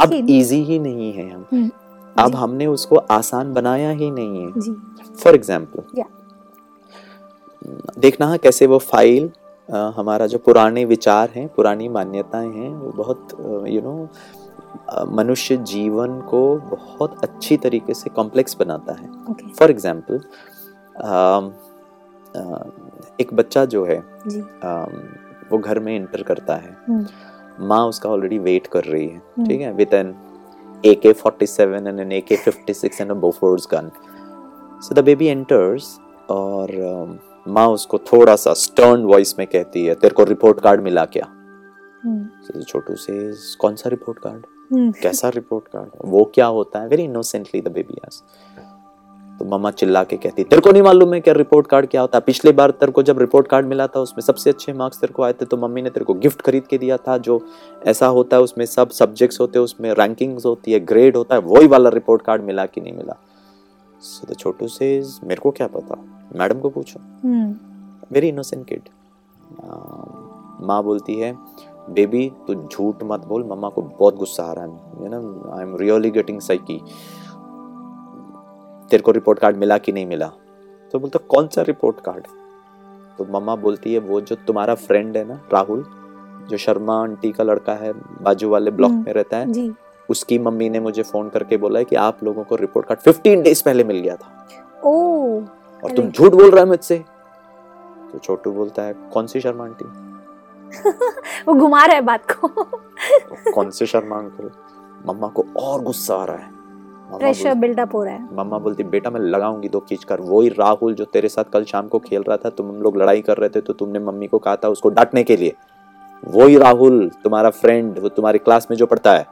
अब 0.00 0.12
इजी 0.12 0.62
ही 0.64 0.78
नहीं 0.78 1.12
है 1.12 1.28
हम 1.30 1.44
हम्म, 1.52 1.70
अब 2.16 2.34
हमने 2.36 2.66
उसको 2.66 2.96
आसान 2.96 3.52
बनाया 3.52 3.90
ही 3.92 4.10
नहीं 4.10 4.42
है। 4.42 5.14
फॉर 5.14 5.34
एग्ज़ाम्पल 5.34 6.02
देखना 7.98 8.26
है 8.26 8.38
कैसे 8.38 8.66
वो 8.66 8.78
फ़ाइल 8.80 9.30
अ, 9.68 9.76
हमारा 9.96 10.26
जो 10.26 10.38
पुराने 10.38 10.84
विचार 10.84 11.30
हैं 11.30 11.46
पुरानी 11.48 11.88
मान्यताएँ 11.88 12.48
हैं 12.48 12.68
वो 12.70 12.90
बहुत 12.96 13.28
यू 13.68 13.80
नो 13.80 14.08
मनुष्य 15.16 15.56
जीवन 15.56 16.20
को 16.20 16.40
बहुत 16.70 17.22
अच्छी 17.24 17.56
तरीके 17.56 17.94
से 17.94 18.10
कॉम्प्लेक्स 18.10 18.56
बनाता 18.60 18.92
है। 18.92 19.52
फॉर 19.52 19.70
एग्ज़ाम्पल 19.70 20.20
एक 23.20 23.32
बच्चा 23.34 23.64
जो 23.64 23.84
है 23.84 24.02
जी। 24.26 24.40
अम, 24.40 25.00
वो 25.50 25.58
घर 25.58 25.78
में 25.78 25.94
इंटर 25.96 26.22
करता 26.22 26.54
है। 26.56 26.76
हम्म, 26.88 27.06
माँ 27.60 27.86
उसका 27.88 28.10
ऑलरेडी 28.10 28.38
वेट 28.38 28.66
कर 28.66 28.84
रही 28.84 29.06
है 29.08 29.16
हम्म। 29.16 29.46
ठीक 29.48 29.60
है? 29.60 29.72
With 29.72 29.94
an 29.94 30.14
AK 30.84 31.10
47 31.14 31.86
and 31.86 32.00
an 32.00 32.10
AK 32.12 32.36
56 32.36 33.00
and 33.00 33.10
a 33.10 33.14
Bofors 33.14 33.66
gun. 33.68 33.86
So 34.80 34.94
the 34.94 35.02
baby 35.02 35.28
enters 35.34 35.86
और 36.30 36.68
um, 36.68 37.14
माँ 37.48 37.66
उसको 37.68 37.98
थोड़ा 37.98 38.36
सा 38.36 38.52
स्टर्न 38.54 39.02
वॉइस 39.04 39.38
में 39.38 39.46
कहती 39.46 39.84
है 39.86 39.94
तेरे 39.94 40.14
को 40.14 40.24
रिपोर्ट 40.24 40.60
कार्ड 40.60 40.80
मिला 40.80 41.04
क्या? 41.04 41.26
हम्म, 42.04 42.62
छोटू 42.62 42.96
से 42.96 43.32
कौन 43.58 43.76
सा 43.76 43.90
रिपोर्ट 43.90 44.18
कार्ड 44.18 44.46
हम्म, 44.72 44.90
कैसा 45.02 45.28
रिपोर्ट 45.28 45.68
कार्ड 45.68 45.90
वो 46.04 46.24
क्या 46.34 46.46
होता 46.46 46.80
है? 46.80 46.88
वेरी 46.88 47.04
इनोसेंटली 47.04 47.60
द 47.60 47.68
बेबी 47.68 48.00
आस 48.06 48.22
तो 49.38 49.44
मम्मा 49.44 49.70
चिल्ला 49.70 50.02
के 50.04 50.16
कहती 50.16 50.44
तेरे 50.44 50.62
को 50.62 50.70
नहीं 50.72 50.82
मालूम 50.82 51.14
है 51.14 51.20
क्या 51.20 51.34
रिपोर्ट 51.34 51.66
कार्ड 51.66 51.86
क्या 51.86 52.00
होता 52.00 52.18
है? 52.18 52.22
पिछले 52.26 52.52
बार 52.52 52.70
तेरे 52.70 52.92
को 52.92 53.02
जब 53.02 53.18
रिपोर्ट 53.18 53.48
कार्ड 53.48 53.66
मिला 53.66 53.86
था 53.86 54.00
उसमें 54.00 54.22
सबसे 54.22 54.50
अच्छे 54.50 54.72
मार्क्स 54.72 55.00
तेरे 55.00 55.12
को 55.12 55.22
आए 55.22 55.32
थे 55.32 55.44
तो 55.44 55.56
मम्मी 55.56 55.82
ने 55.82 55.90
तेरे 55.90 56.04
को 56.04 56.14
गिफ्ट 56.14 56.42
खरीद 56.42 56.66
के 56.66 56.78
दिया 56.78 56.96
था 56.98 57.16
जो 57.18 57.40
ऐसा 57.86 58.06
होता 58.08 58.36
है 58.36 58.42
उसमें 58.42 58.64
सब 58.66 58.90
सब्जेक्ट्स 58.90 59.40
होते 59.40 59.58
हैं 59.58 59.64
उसमें 59.64 59.92
रैंकिंग्स 59.92 60.46
होती 60.46 60.72
है 60.72 60.80
ग्रेड 60.82 61.16
होता 61.16 61.34
है 61.34 61.40
वही 61.42 61.66
वाला 61.66 61.90
रिपोर्ट 61.90 62.22
कार्ड 62.22 62.42
मिला 62.42 62.66
कि 62.66 62.80
नहीं 62.80 62.92
मिला? 62.92 63.16
सो 64.02 64.32
द 64.32 64.36
छोटू 64.36 64.68
से 64.68 65.02
मेरे 65.24 65.40
को 65.40 65.50
क्या 65.50 65.66
पता? 65.66 65.96
मैडम 66.36 66.60
को 66.60 66.68
पूछो। 66.70 67.00
वेरी 68.12 68.28
इनोसेंट 68.28 68.66
किड 68.66 68.88
माँ 70.60 70.82
बोलती 70.84 71.14
है 71.14 71.36
बेबी 71.90 72.30
तू 72.46 72.54
झूठ 72.54 73.02
मत 73.04 73.24
बोल 73.26 73.44
मम्मा 73.44 73.68
को 73.68 73.82
बहुत 73.82 74.16
गुस्सा 74.16 74.42
आ 74.42 74.52
रहा 74.52 74.64
है। 74.64 75.02
You 75.02 75.08
know 75.10 75.50
I 75.56 75.62
am 75.62 75.76
really 75.76 76.10
getting 76.10 76.40
psyched 76.40 76.80
तेरे 78.90 79.02
को 79.02 79.10
रिपोर्ट 79.10 79.38
कार्ड 79.38 79.56
मिला 79.56 79.78
कि 79.78 79.92
नहीं 79.92 80.06
मिला? 80.06 80.32
तो 80.92 80.98
बोलता 80.98 81.18
कौन 81.28 81.48
सा 81.48 81.62
रिपोर्ट 81.62 81.96
कार्ड 82.00 82.26
तो 83.18 83.26
मम्मा 83.30 83.56
बोलती 83.56 83.92
है 83.92 83.98
वो 83.98 84.20
जो 84.20 84.36
तुम्हारा 84.36 84.74
फ्रेंड 84.74 85.16
है 85.16 85.28
ना 85.28 85.40
राहुल 85.52 85.84
जो 86.50 86.56
शर्मा 86.56 87.02
आंटी 87.02 87.32
का 87.32 87.44
लड़का 87.44 87.72
है 87.72 87.92
बाजू 87.92 88.48
वाले 88.48 88.70
ब्लॉक 88.70 88.90
हम्म। 88.90 89.04
में 89.04 89.12
रहता 89.12 89.36
है 89.36 89.52
जी। 89.52 89.72
उसकी 90.10 90.38
मम्मी 90.38 90.70
ने 90.70 90.80
मुझे 90.80 91.02
फ़ोन 91.02 91.28
करके 91.28 91.56
बोला 91.56 91.78
है 91.78 91.84
कि 91.84 91.96
आप 91.96 92.24
लोगों 92.24 92.44
को 92.44 92.56
रिपोर्ट 92.56 92.86
कार्ड 92.86 93.00
15 93.00 93.42
डेज़ 93.42 93.64
पहले 93.64 93.84
मिल 93.84 94.00
गया 94.00 94.16
था। 94.16 94.48
ओ 94.84 94.92
और 95.84 95.92
तुम 95.96 96.10
झूठ 96.10 96.32
बोल 96.32 96.50
रहा 96.50 96.60
है 96.60 96.66
मुझसे। 96.66 97.04
तो 98.12 98.18
छोटू 98.18 98.52
बोलता 98.52 98.82
है 98.82 98.94
कौन 99.12 99.26
सी 99.26 99.40
शर्मा 99.40 99.64
आंटी? 99.64 99.84
वो 101.48 101.54
घुमा 101.54 101.84
रहा 101.84 101.94
है 101.94 102.02
बात 102.02 102.30
को। 102.30 102.48
तो 102.48 103.52
कौन 103.52 103.70
से 103.70 103.86
शर्मा 103.86 104.16
अंकल? 104.16 104.50
मम्मा 105.06 105.28
को 105.28 105.44
और 105.56 105.82
गुस्सा 105.82 106.16
आ 106.16 106.24
रहा 106.24 106.36
है। 106.36 106.63
प्रेशर 107.10 107.54
बिल्डअप 107.54 107.94
हो 107.94 108.02
रहा 108.04 108.14
है। 108.14 108.34
मम्मा 108.34 108.58
बोलती 108.58 108.84
बेटा 108.84 109.10
मैं 109.10 109.20
लगाऊँगी 109.20 109.68
दो 109.68 109.80
खींच 109.80 110.04
कर। 110.04 110.20
वही 110.20 110.48
राहुल 110.48 110.94
जो 110.94 111.04
तेरे 111.04 111.28
साथ 111.28 111.44
कल 111.44 111.64
शाम 111.64 111.88
को 111.88 111.98
खेल 111.98 112.22
रहा 112.22 112.36
था 112.36 112.50
तुम 112.50 112.70
लोग 112.82 112.96
लड़ाई 112.96 113.20
कर 113.22 113.36
रहे 113.36 113.48
थे 113.48 113.60
तो 113.60 113.72
तुमने 113.72 113.98
मम्मी 113.98 114.26
को 114.26 114.38
कहा 114.38 114.56
था 114.56 114.68
उसको 114.68 114.88
डांटने 114.88 115.22
के 115.24 115.36
लिए। 115.36 115.54
वही 116.22 116.56
राहुल 116.58 117.08
तुम्हारा 117.24 117.50
फ्रेंड 117.50 117.98
वो 117.98 118.08
तुम्हारी 118.08 118.38
क्लास 118.38 118.66
में 118.70 118.76
जो 118.76 118.86
पढ़ता 118.86 119.12
है। 119.12 119.26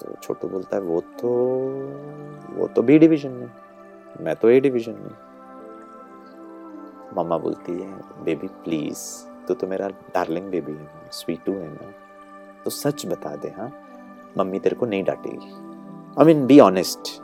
तो 0.00 0.14
छोटू 0.22 0.48
बोलता 0.48 0.76
है 0.76 0.82
वो 0.82 1.00
तो 1.20 1.28
वो 2.56 2.66
तो 2.66 2.82
बी 2.82 2.98
डिवीज़न 2.98 3.30
में। 3.30 3.50
मैं 4.20 4.36
तो 4.36 4.50
ए 4.50 4.60
डिवीज़न 4.60 4.92
में। 4.92 5.10
मम्मा 7.16 7.38
बोलती 7.38 7.72
है 7.72 8.24
बेबी 8.24 8.46
प्लीज़ 8.64 9.00
तो 9.48 9.54
तो 9.54 9.66
मेरा 9.66 9.88
डार्लिंग 9.88 10.50
बेबी 10.50 10.72
है 10.72 10.88
स्वीटू 11.12 11.52
है 11.52 11.68
ना। 11.68 11.92
तो 12.64 12.70
सच 12.70 13.06
बता 13.06 13.34
दे 13.36 13.48
हाँ? 13.48 13.70
मम्मी 14.38 14.58
तेरे 14.58 14.76
को 14.76 14.86
नहीं 14.86 15.04
डांटेगी। 15.04 15.71
आई 16.18 16.24
मीन 16.26 16.46
बी 16.46 16.60
ऑनेस्ट 16.60 17.22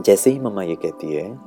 जैसे 0.00 0.30
ही 0.30 0.40
मम्मा 0.40 0.62
ये 0.62 0.74
कहती 0.74 1.14
है 1.14 1.40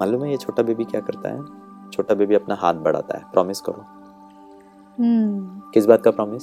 मालूम 0.00 0.24
है 0.24 0.30
ये 0.30 0.36
छोटा 0.36 0.62
बेबी 0.62 0.84
क्या 0.84 1.00
करता 1.00 1.28
है? 1.28 1.44
छोटा 1.90 2.14
बेबी 2.14 2.34
अपना 2.34 2.54
हाथ 2.54 2.74
बढ़ाता 2.74 3.18
है। 3.18 3.24
प्रॉमिस 3.32 3.60
करो। 3.60 3.82
Hmm. 4.92 5.72
किस 5.74 5.86
बात 5.86 6.02
का 6.02 6.10
प्रॉमिस 6.10 6.42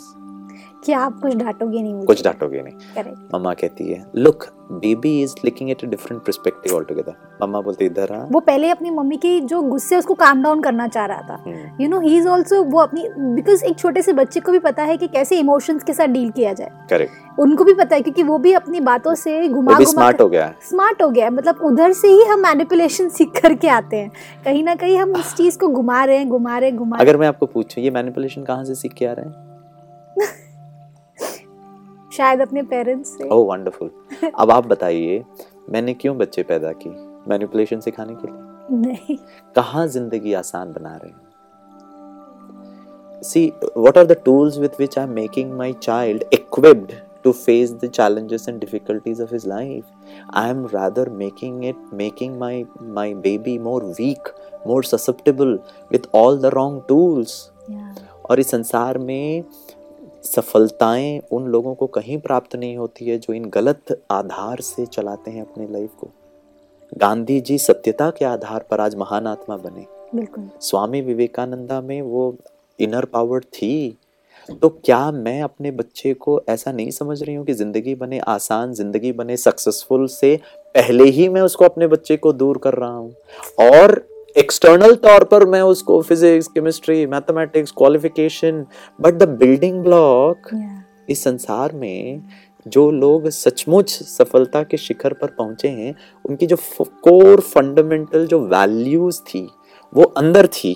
कि 0.86 0.94
आप 0.94 1.20
कुछ 1.22 1.36
डांटोगे 1.36 1.82
नहीं 1.82 1.94
मुझे। 1.94 2.06
कुछ 2.06 2.24
डांटोगे 2.24 2.62
नहीं। 2.62 2.74
करेक्ट 2.96 3.36
मम्मा 3.36 3.54
कहती 3.54 3.92
है 3.92 4.06
look 4.16 4.46
baby 4.72 5.22
is 5.22 5.34
looking 5.46 5.70
at 5.72 5.84
a 5.84 5.88
different 5.88 6.22
perspective 6.24 6.76
altogether 6.84 7.14
मम्मा 7.44 7.62
बोलती 7.62 7.86
इधर 7.86 8.14
आ। 8.14 8.24
वो 8.32 8.40
पहले 8.40 8.70
अपनी 8.70 8.90
मम्मी 8.90 9.18
की 9.18 9.40
जो 9.42 9.62
गुस्से 9.62 9.98
उसको 9.98 10.14
काम 10.16 10.42
डाउन 10.44 10.62
करना 10.62 10.88
चाह 10.88 11.06
रहा 11.06 11.22
था। 11.22 11.76
You 11.82 11.90
know 11.90 12.00
he 12.00 12.18
is 12.18 12.28
also 12.28 12.64
वो 12.64 12.80
अपनी 12.80 13.08
बिकॉज़ 13.36 13.64
एक 13.64 13.78
छोटे 13.80 14.02
से 14.02 14.14
बच्चे 14.14 14.40
को 14.40 14.52
भी 14.52 14.60
पता 14.60 14.84
है 14.84 14.98
कि 14.98 15.08
कैसे 15.08 15.40
इमोशंस 15.40 15.84
के 15.84 15.94
साथ 15.94 16.08
डील 16.08 16.30
किया 16.32 16.54
जाए। 16.54 16.72
करेक्ट 16.90 17.40
उनको 17.40 17.64
भी 17.64 17.74
पता 17.74 17.96
है 17.96 18.02
क्योंकि 18.02 18.24
वो 18.24 18.38
भी 18.38 18.54
अपनी 18.54 18.80
बातों 18.82 19.14
से 19.16 19.48
घुमा 19.48 19.74
घुमा 19.74 19.90
स्मार्ट 19.92 20.22
हो 20.22 20.28
गया। 20.30 20.54
स्मार्ट 20.70 21.02
हो 21.02 21.10
गया। 21.10 21.30
मतलब 21.30 21.60
उधर 21.64 21.92
से 21.94 22.08
ही 22.08 22.24
हम 22.24 22.40
मैनिपुलेशन 22.40 23.10
सीख 23.10 23.42
करके 23.42 23.68
आते 23.70 23.98
हैं। 23.98 24.12
कहीं 24.46 24.64
ना 24.64 24.76
कहीं 24.76 24.98
हम 24.98 25.12
उस 25.12 25.36
चीज़ 25.36 25.58
को 25.58 25.68
घुमा 25.68 26.04
रहे 26.04 26.18
हैं 26.18 26.30
घुमा 26.30 26.58
रहे 26.58 26.72
घुमा 26.72 26.98
अगर 26.98 27.18
मैं 27.18 27.28
आपको 27.28 27.46
पूछूँ 27.46 27.84
ये 27.84 27.92
मैनिपुलेशन 27.92 28.44
कहाँ 28.44 28.64
से 28.66 28.76
सीख 28.76 28.94
के 28.94 29.06
आ 29.06 29.12
रहे 29.12 29.26
हैं? 29.26 29.47
शायद 32.18 32.42
अपने 32.42 32.64
पेरेंट्स 32.74 33.18
से 33.18 33.30
ओह 33.34 33.46
वंडरफुल 33.52 33.92
अब 34.40 34.52
आप 34.52 34.68
बताइए 34.68 35.24
मैंने 35.70 35.94
क्यों 35.94 36.18
बच्चे 36.18 36.44
पैदा 36.52 36.72
की 36.84 36.90
मैनिपुलेशन 37.30 37.80
सिखाने 37.80 38.16
के 38.16 38.32
लिए 38.32 38.46
नहीं 38.88 39.18
कहाँ 39.56 39.88
ज़िंदगी 39.88 40.34
आसान 40.34 40.74
बना 40.74 40.96
रहे 40.96 41.12
हैं 41.12 41.26
see 43.22 43.52
what 43.76 43.98
are 43.98 44.06
the 44.06 44.16
tools 44.26 44.58
with 44.60 44.76
which 44.78 44.96
i'm 44.98 45.14
making 45.14 45.54
my 45.58 45.68
child 45.86 46.24
equipped 46.32 46.92
to 47.24 47.34
face 47.34 47.72
the 47.84 47.90
challenges 47.90 48.48
and 48.48 48.62
difficulties 48.62 49.20
of 49.20 49.30
his 49.30 49.46
life 49.46 50.12
i 50.42 50.48
am 50.50 50.60
rather 50.68 51.06
making 51.22 51.64
it 51.64 51.80
making 51.94 52.38
my 52.38 52.54
my 53.00 53.08
baby 53.26 53.58
more 53.60 53.82
weak 54.00 54.30
more 54.66 54.84
susceptible 54.84 55.54
with 55.92 56.08
all 56.14 56.38
the 56.38 56.52
wrong 56.52 56.82
tools 56.88 57.38
और 58.30 58.40
इस 58.40 58.50
संसार 58.50 58.98
में 58.98 59.44
सफलताएँ 60.24 61.20
उन 61.32 61.48
लोगों 61.48 61.74
को 61.76 61.88
कहीं 61.88 62.18
प्राप्त 62.18 62.56
नहीं 62.56 62.78
होती 62.78 63.06
है 63.06 63.18
जो 63.18 63.34
इन 63.34 63.46
गलत 63.46 64.02
आधार 64.12 64.62
से 64.62 64.86
चलाते 64.86 65.32
हैं 65.32 65.42
अपने 65.42 65.68
लाइफ 65.68 65.90
को। 66.00 66.10
गांधी 66.98 67.40
जी 67.42 67.58
सत्यता 67.58 68.10
के 68.10 68.26
आधार 68.26 68.66
पर 68.72 68.82
आज 68.82 68.96
महान 68.96 69.28
आत्मा 69.28 69.58
बने। 69.58 69.86
बिल्कुल। 70.16 70.50
स्वामी 70.62 71.02
विवेकानंदा 71.02 71.80
में 71.82 72.02
वो 72.02 72.36
इनर 72.80 73.06
पावर 73.06 73.44
थी। 73.44 73.98
तो 74.62 74.70
क्या 74.70 75.00
मैं 75.12 75.42
अपने 75.42 75.72
बच्चे 75.72 76.14
को 76.14 76.42
ऐसा 76.50 76.72
नहीं 76.72 76.92
समझ 76.92 77.22
रही 77.24 77.36
हूँ 77.36 77.46
कि 77.46 77.54
ज़िंदगी 77.54 77.96
बने 77.96 78.20
आसान 78.20 78.74
ज़िंदगी 78.74 79.12
बने 79.12 79.38
सक्सेसफुल 79.38 80.06
से 80.08 80.36
पहले 80.76 81.04
ही 81.04 81.28
मैं 81.30 81.42
उसको 81.42 81.66
अपने 81.66 81.88
बच्चे 81.88 82.18
को 82.18 82.34
दूर 82.34 82.58
कर 82.58 82.74
रहा 82.74 82.90
हूँ? 82.90 83.12
और 83.62 83.96
एक्सटर्नल 84.38 84.94
तौर 84.96 85.24
पर 85.24 85.46
मैं 85.46 85.62
उसको 85.62 86.02
physics 86.02 86.48
chemistry 86.48 87.06
mathematics 87.06 87.72
qualification 87.72 88.66
but 89.00 89.14
the 89.14 89.28
building 89.30 89.82
block 89.84 90.50
इस 91.10 91.24
संसार 91.24 91.74
में 91.74 92.22
जो 92.66 92.90
लोग 92.92 93.28
सचमुच 93.30 93.90
सफलता 93.90 94.64
के 94.64 94.78
शिखर 94.78 95.14
पर 95.14 95.28
पहुँचे 95.28 95.68
हैं 95.68 95.96
उनकी 96.26 96.46
जो 96.46 96.58
कोर 97.04 97.40
फंडामेंटल 97.40 98.28
जो 98.28 98.40
वैल्यूज़ 98.48 99.22
थी 99.24 99.48
वो 99.94 100.04
अंदर 100.18 100.48
थी। 100.48 100.76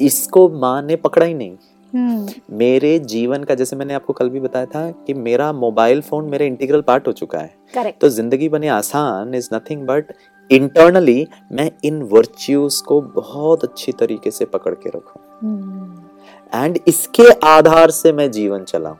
इसको 0.00 0.48
माँ 0.48 0.80
ने 0.82 0.96
पकड़ा 0.96 1.26
ही 1.26 1.34
नहीं। 1.34 1.56
हम्म। 1.92 2.56
मेरे 2.58 2.98
जीवन 2.98 3.44
का 3.44 3.54
जैसे 3.54 3.76
मैंने 3.76 3.94
आपको 3.94 4.12
कल 4.12 4.28
भी 4.28 4.40
बताया 4.40 4.66
था 4.66 4.90
कि 5.06 5.14
मेरा 5.14 5.52
मोबाइल 5.52 6.00
फ़ोन 6.00 6.30
मेरा 6.30 6.46
इंटीग्रल 6.46 6.80
पार्ट 6.80 7.06
हो 7.08 7.12
चुका 7.12 7.38
है। 7.38 7.54
करेक्ट 7.74 8.00
तो 8.00 8.08
ज़िंदगी 8.08 8.48
बने 8.48 8.68
आसान 8.68 9.34
इज़ 9.34 9.48
नथिंग 9.54 9.86
बट 9.86 10.12
इंटरनली 10.50 11.28
मैं 11.52 11.70
इन 11.84 12.02
वर्च्यूज 12.02 12.80
को 12.80 13.00
बहुत 13.00 13.64
अच्छी 13.64 13.92
तरीके 13.92 14.30
से 14.30 14.44
पकड़ 14.44 14.74
के 14.74 14.90
रखूँ। 14.90 15.22
हम्म। 15.42 16.60
एंड 16.64 16.78
इसके 16.88 17.32
आधार 17.44 17.90
से 17.90 18.12
मैं 18.12 18.30
जीवन 18.30 18.64
चलाऊं। 18.64 18.96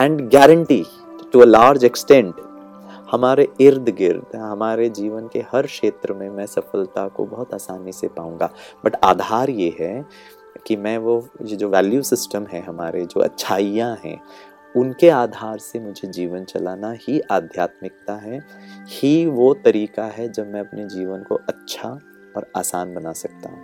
And 0.00 0.30
guarantee 0.30 0.84
to 1.32 1.40
a 1.40 1.44
large 1.44 1.84
extent 1.84 2.34
हमारे 3.10 3.48
इर्द 3.60 3.88
गिर्द 3.88 4.36
हमारे 4.36 4.88
जीवन 4.88 5.28
के 5.32 5.38
हर 5.52 5.66
क्षेत्र 5.66 6.12
में 6.12 6.28
मैं 6.30 6.46
सफलता 6.46 7.08
को 7.08 7.24
बहुत 7.24 7.54
आसानी 7.54 7.92
से 7.92 8.08
पाऊँगा। 8.08 8.50
बट 8.84 8.96
आधार 9.04 9.50
ये 9.50 9.76
है 9.80 10.06
कि 10.66 10.76
मैं 10.76 10.98
वो 10.98 11.28
ये 11.42 11.56
जो 11.56 11.68
वैल्यू 11.68 12.02
सिस्टम 12.02 12.46
है 12.46 12.60
हमारे 12.62 13.04
जो 13.06 13.20
अच्छाइयाँ 13.20 13.98
हैं 14.04 14.20
उनके 14.74 15.08
आधार 15.08 15.58
से 15.58 15.78
मुझे 15.80 16.08
जीवन 16.08 16.44
चलाना 16.44 16.90
ही 17.00 17.20
आध्यात्मिकता 17.30 18.14
है। 18.16 18.40
ही 18.90 19.26
वो 19.26 19.52
तरीका 19.64 20.04
है 20.08 20.28
जब 20.28 20.52
मैं 20.52 20.60
अपने 20.60 20.84
जीवन 20.88 21.22
को 21.22 21.34
अच्छा 21.48 21.88
और 22.36 22.50
आसान 22.56 22.94
बना 22.94 23.12
सकता 23.14 23.50
हूँ। 23.50 23.62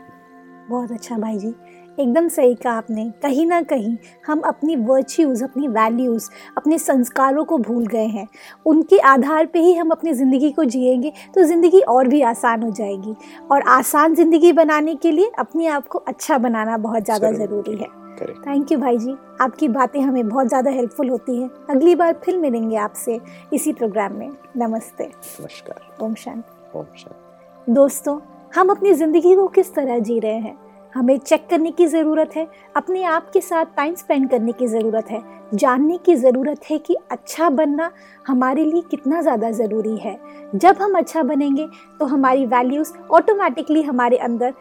बहुत 0.68 0.92
अच्छा 0.92 1.18
भाई 1.18 1.38
जी। 1.38 1.54
एकदम 1.98 2.26
सही 2.28 2.54
कहा 2.54 2.72
आपने। 2.72 3.04
कहीं 3.22 3.44
ना 3.46 3.60
कहीं 3.62 3.96
हम 4.26 4.40
अपनी 4.40 4.74
वर्च्यूज़ 4.76 5.44
अपनी 5.44 5.68
वैल्यूज़ 5.68 6.28
अपने 6.56 6.78
संस्कारों 6.78 7.44
को 7.44 7.58
भूल 7.58 7.86
गए 7.86 8.06
हैं। 8.06 8.26
उनके 8.66 8.98
आधार 9.00 9.46
पे 9.46 9.58
ही 9.58 9.74
हम 9.74 9.90
अपनी 9.90 10.12
ज़िंदगी 10.12 10.50
को 10.50 10.64
जिएँगे 10.64 11.12
तो 11.34 11.42
ज़िंदगी 11.42 11.80
और 11.80 12.08
भी 12.08 12.22
आसान 12.22 12.62
हो 12.62 12.70
जाएगी। 12.70 13.14
और 13.50 13.62
आसान 13.68 14.14
ज़िंदगी 14.14 14.52
बनाने 14.52 14.94
के 14.94 15.10
लिए 15.10 15.30
अपने 15.38 15.66
आप 15.66 15.86
को 15.88 15.98
अच्छा 15.98 16.38
बनाना 16.38 16.76
बहुत 16.78 17.04
ज़्यादा 17.04 17.30
ज़रूरी 17.30 17.76
है। 17.76 17.88
थैंक 18.20 18.72
यू 18.72 18.78
भाई 18.78 18.98
जी 18.98 19.14
आपकी 19.40 19.68
बातें 19.68 20.00
हमें 20.00 20.28
बहुत 20.28 20.48
ज़्यादा 20.48 20.70
हेल्पफुल 20.70 21.08
होती 21.08 21.36
हैं। 21.40 21.50
अगली 21.70 21.94
बार 21.94 22.12
फिर 22.24 22.38
मिलेंगे 22.38 22.76
आपसे 22.76 23.20
इसी 23.52 23.72
प्रोग्राम 23.72 24.12
में। 24.12 24.30
नमस्ते। 24.56 25.04
नमस्कार। 25.40 26.04
ओम 26.04 26.14
शांति। 26.14 26.78
ओम 26.78 26.84
शांति। 26.96 27.72
दोस्तों 27.72 28.18
हम 28.56 28.70
अपनी 28.70 28.92
ज़िंदगी 28.92 29.34
को 29.36 29.46
किस 29.48 29.74
तरह 29.74 29.98
जी 29.98 30.18
रहे 30.20 30.32
हैं? 30.32 30.56
हमें 30.94 31.16
चेक 31.18 31.46
करने 31.50 31.70
की 31.70 31.86
ज़रूरत 31.86 32.36
है? 32.36 32.46
अपने 32.76 33.02
आप 33.04 33.30
के 33.32 33.40
साथ 33.40 33.64
टाइम 33.76 33.94
स्पेंड 33.94 34.28
करने 34.30 34.52
की 34.52 34.66
ज़रूरत 34.66 35.10
है? 35.10 35.22
जानने 35.54 35.96
की 35.98 36.14
ज़रूरत 36.14 36.60
है 36.70 36.78
कि 36.78 36.96
अच्छा 37.10 37.48
बनना 37.50 37.90
हमारे 38.26 38.64
लिए 38.64 38.82
कितना 38.90 39.20
ज़्यादा 39.22 39.50
ज़रूरी 39.50 39.96
है? 39.96 40.18
जब 40.54 40.76
हम 40.80 40.98
अच्छा 40.98 41.22
बनेंगे 41.22 41.66
तो 42.00 42.06
हमारी 42.06 42.46
वैल्यूज़ 42.46 42.92
ऑटोमेटिकली 43.10 43.82
हमारे 43.82 44.16
अंदर 44.16 44.54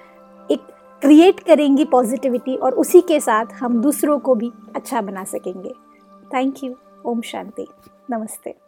क्रिएट 1.01 1.39
करेंगी 1.39 1.85
पॉजिटिविटी 1.85 2.55
और 2.55 2.73
उसी 2.73 3.01
के 3.01 3.19
साथ 3.19 3.45
हम 3.53 3.81
दूसरों 3.81 4.19
को 4.19 4.35
भी 4.35 4.51
अच्छा 4.75 5.01
बना 5.01 5.23
सकेंगे। 5.23 5.73
Thank 6.33 6.63
you 6.63 6.75
Om 7.05 7.21
Shanti. 7.21 7.67
नमस्ते. 8.09 8.64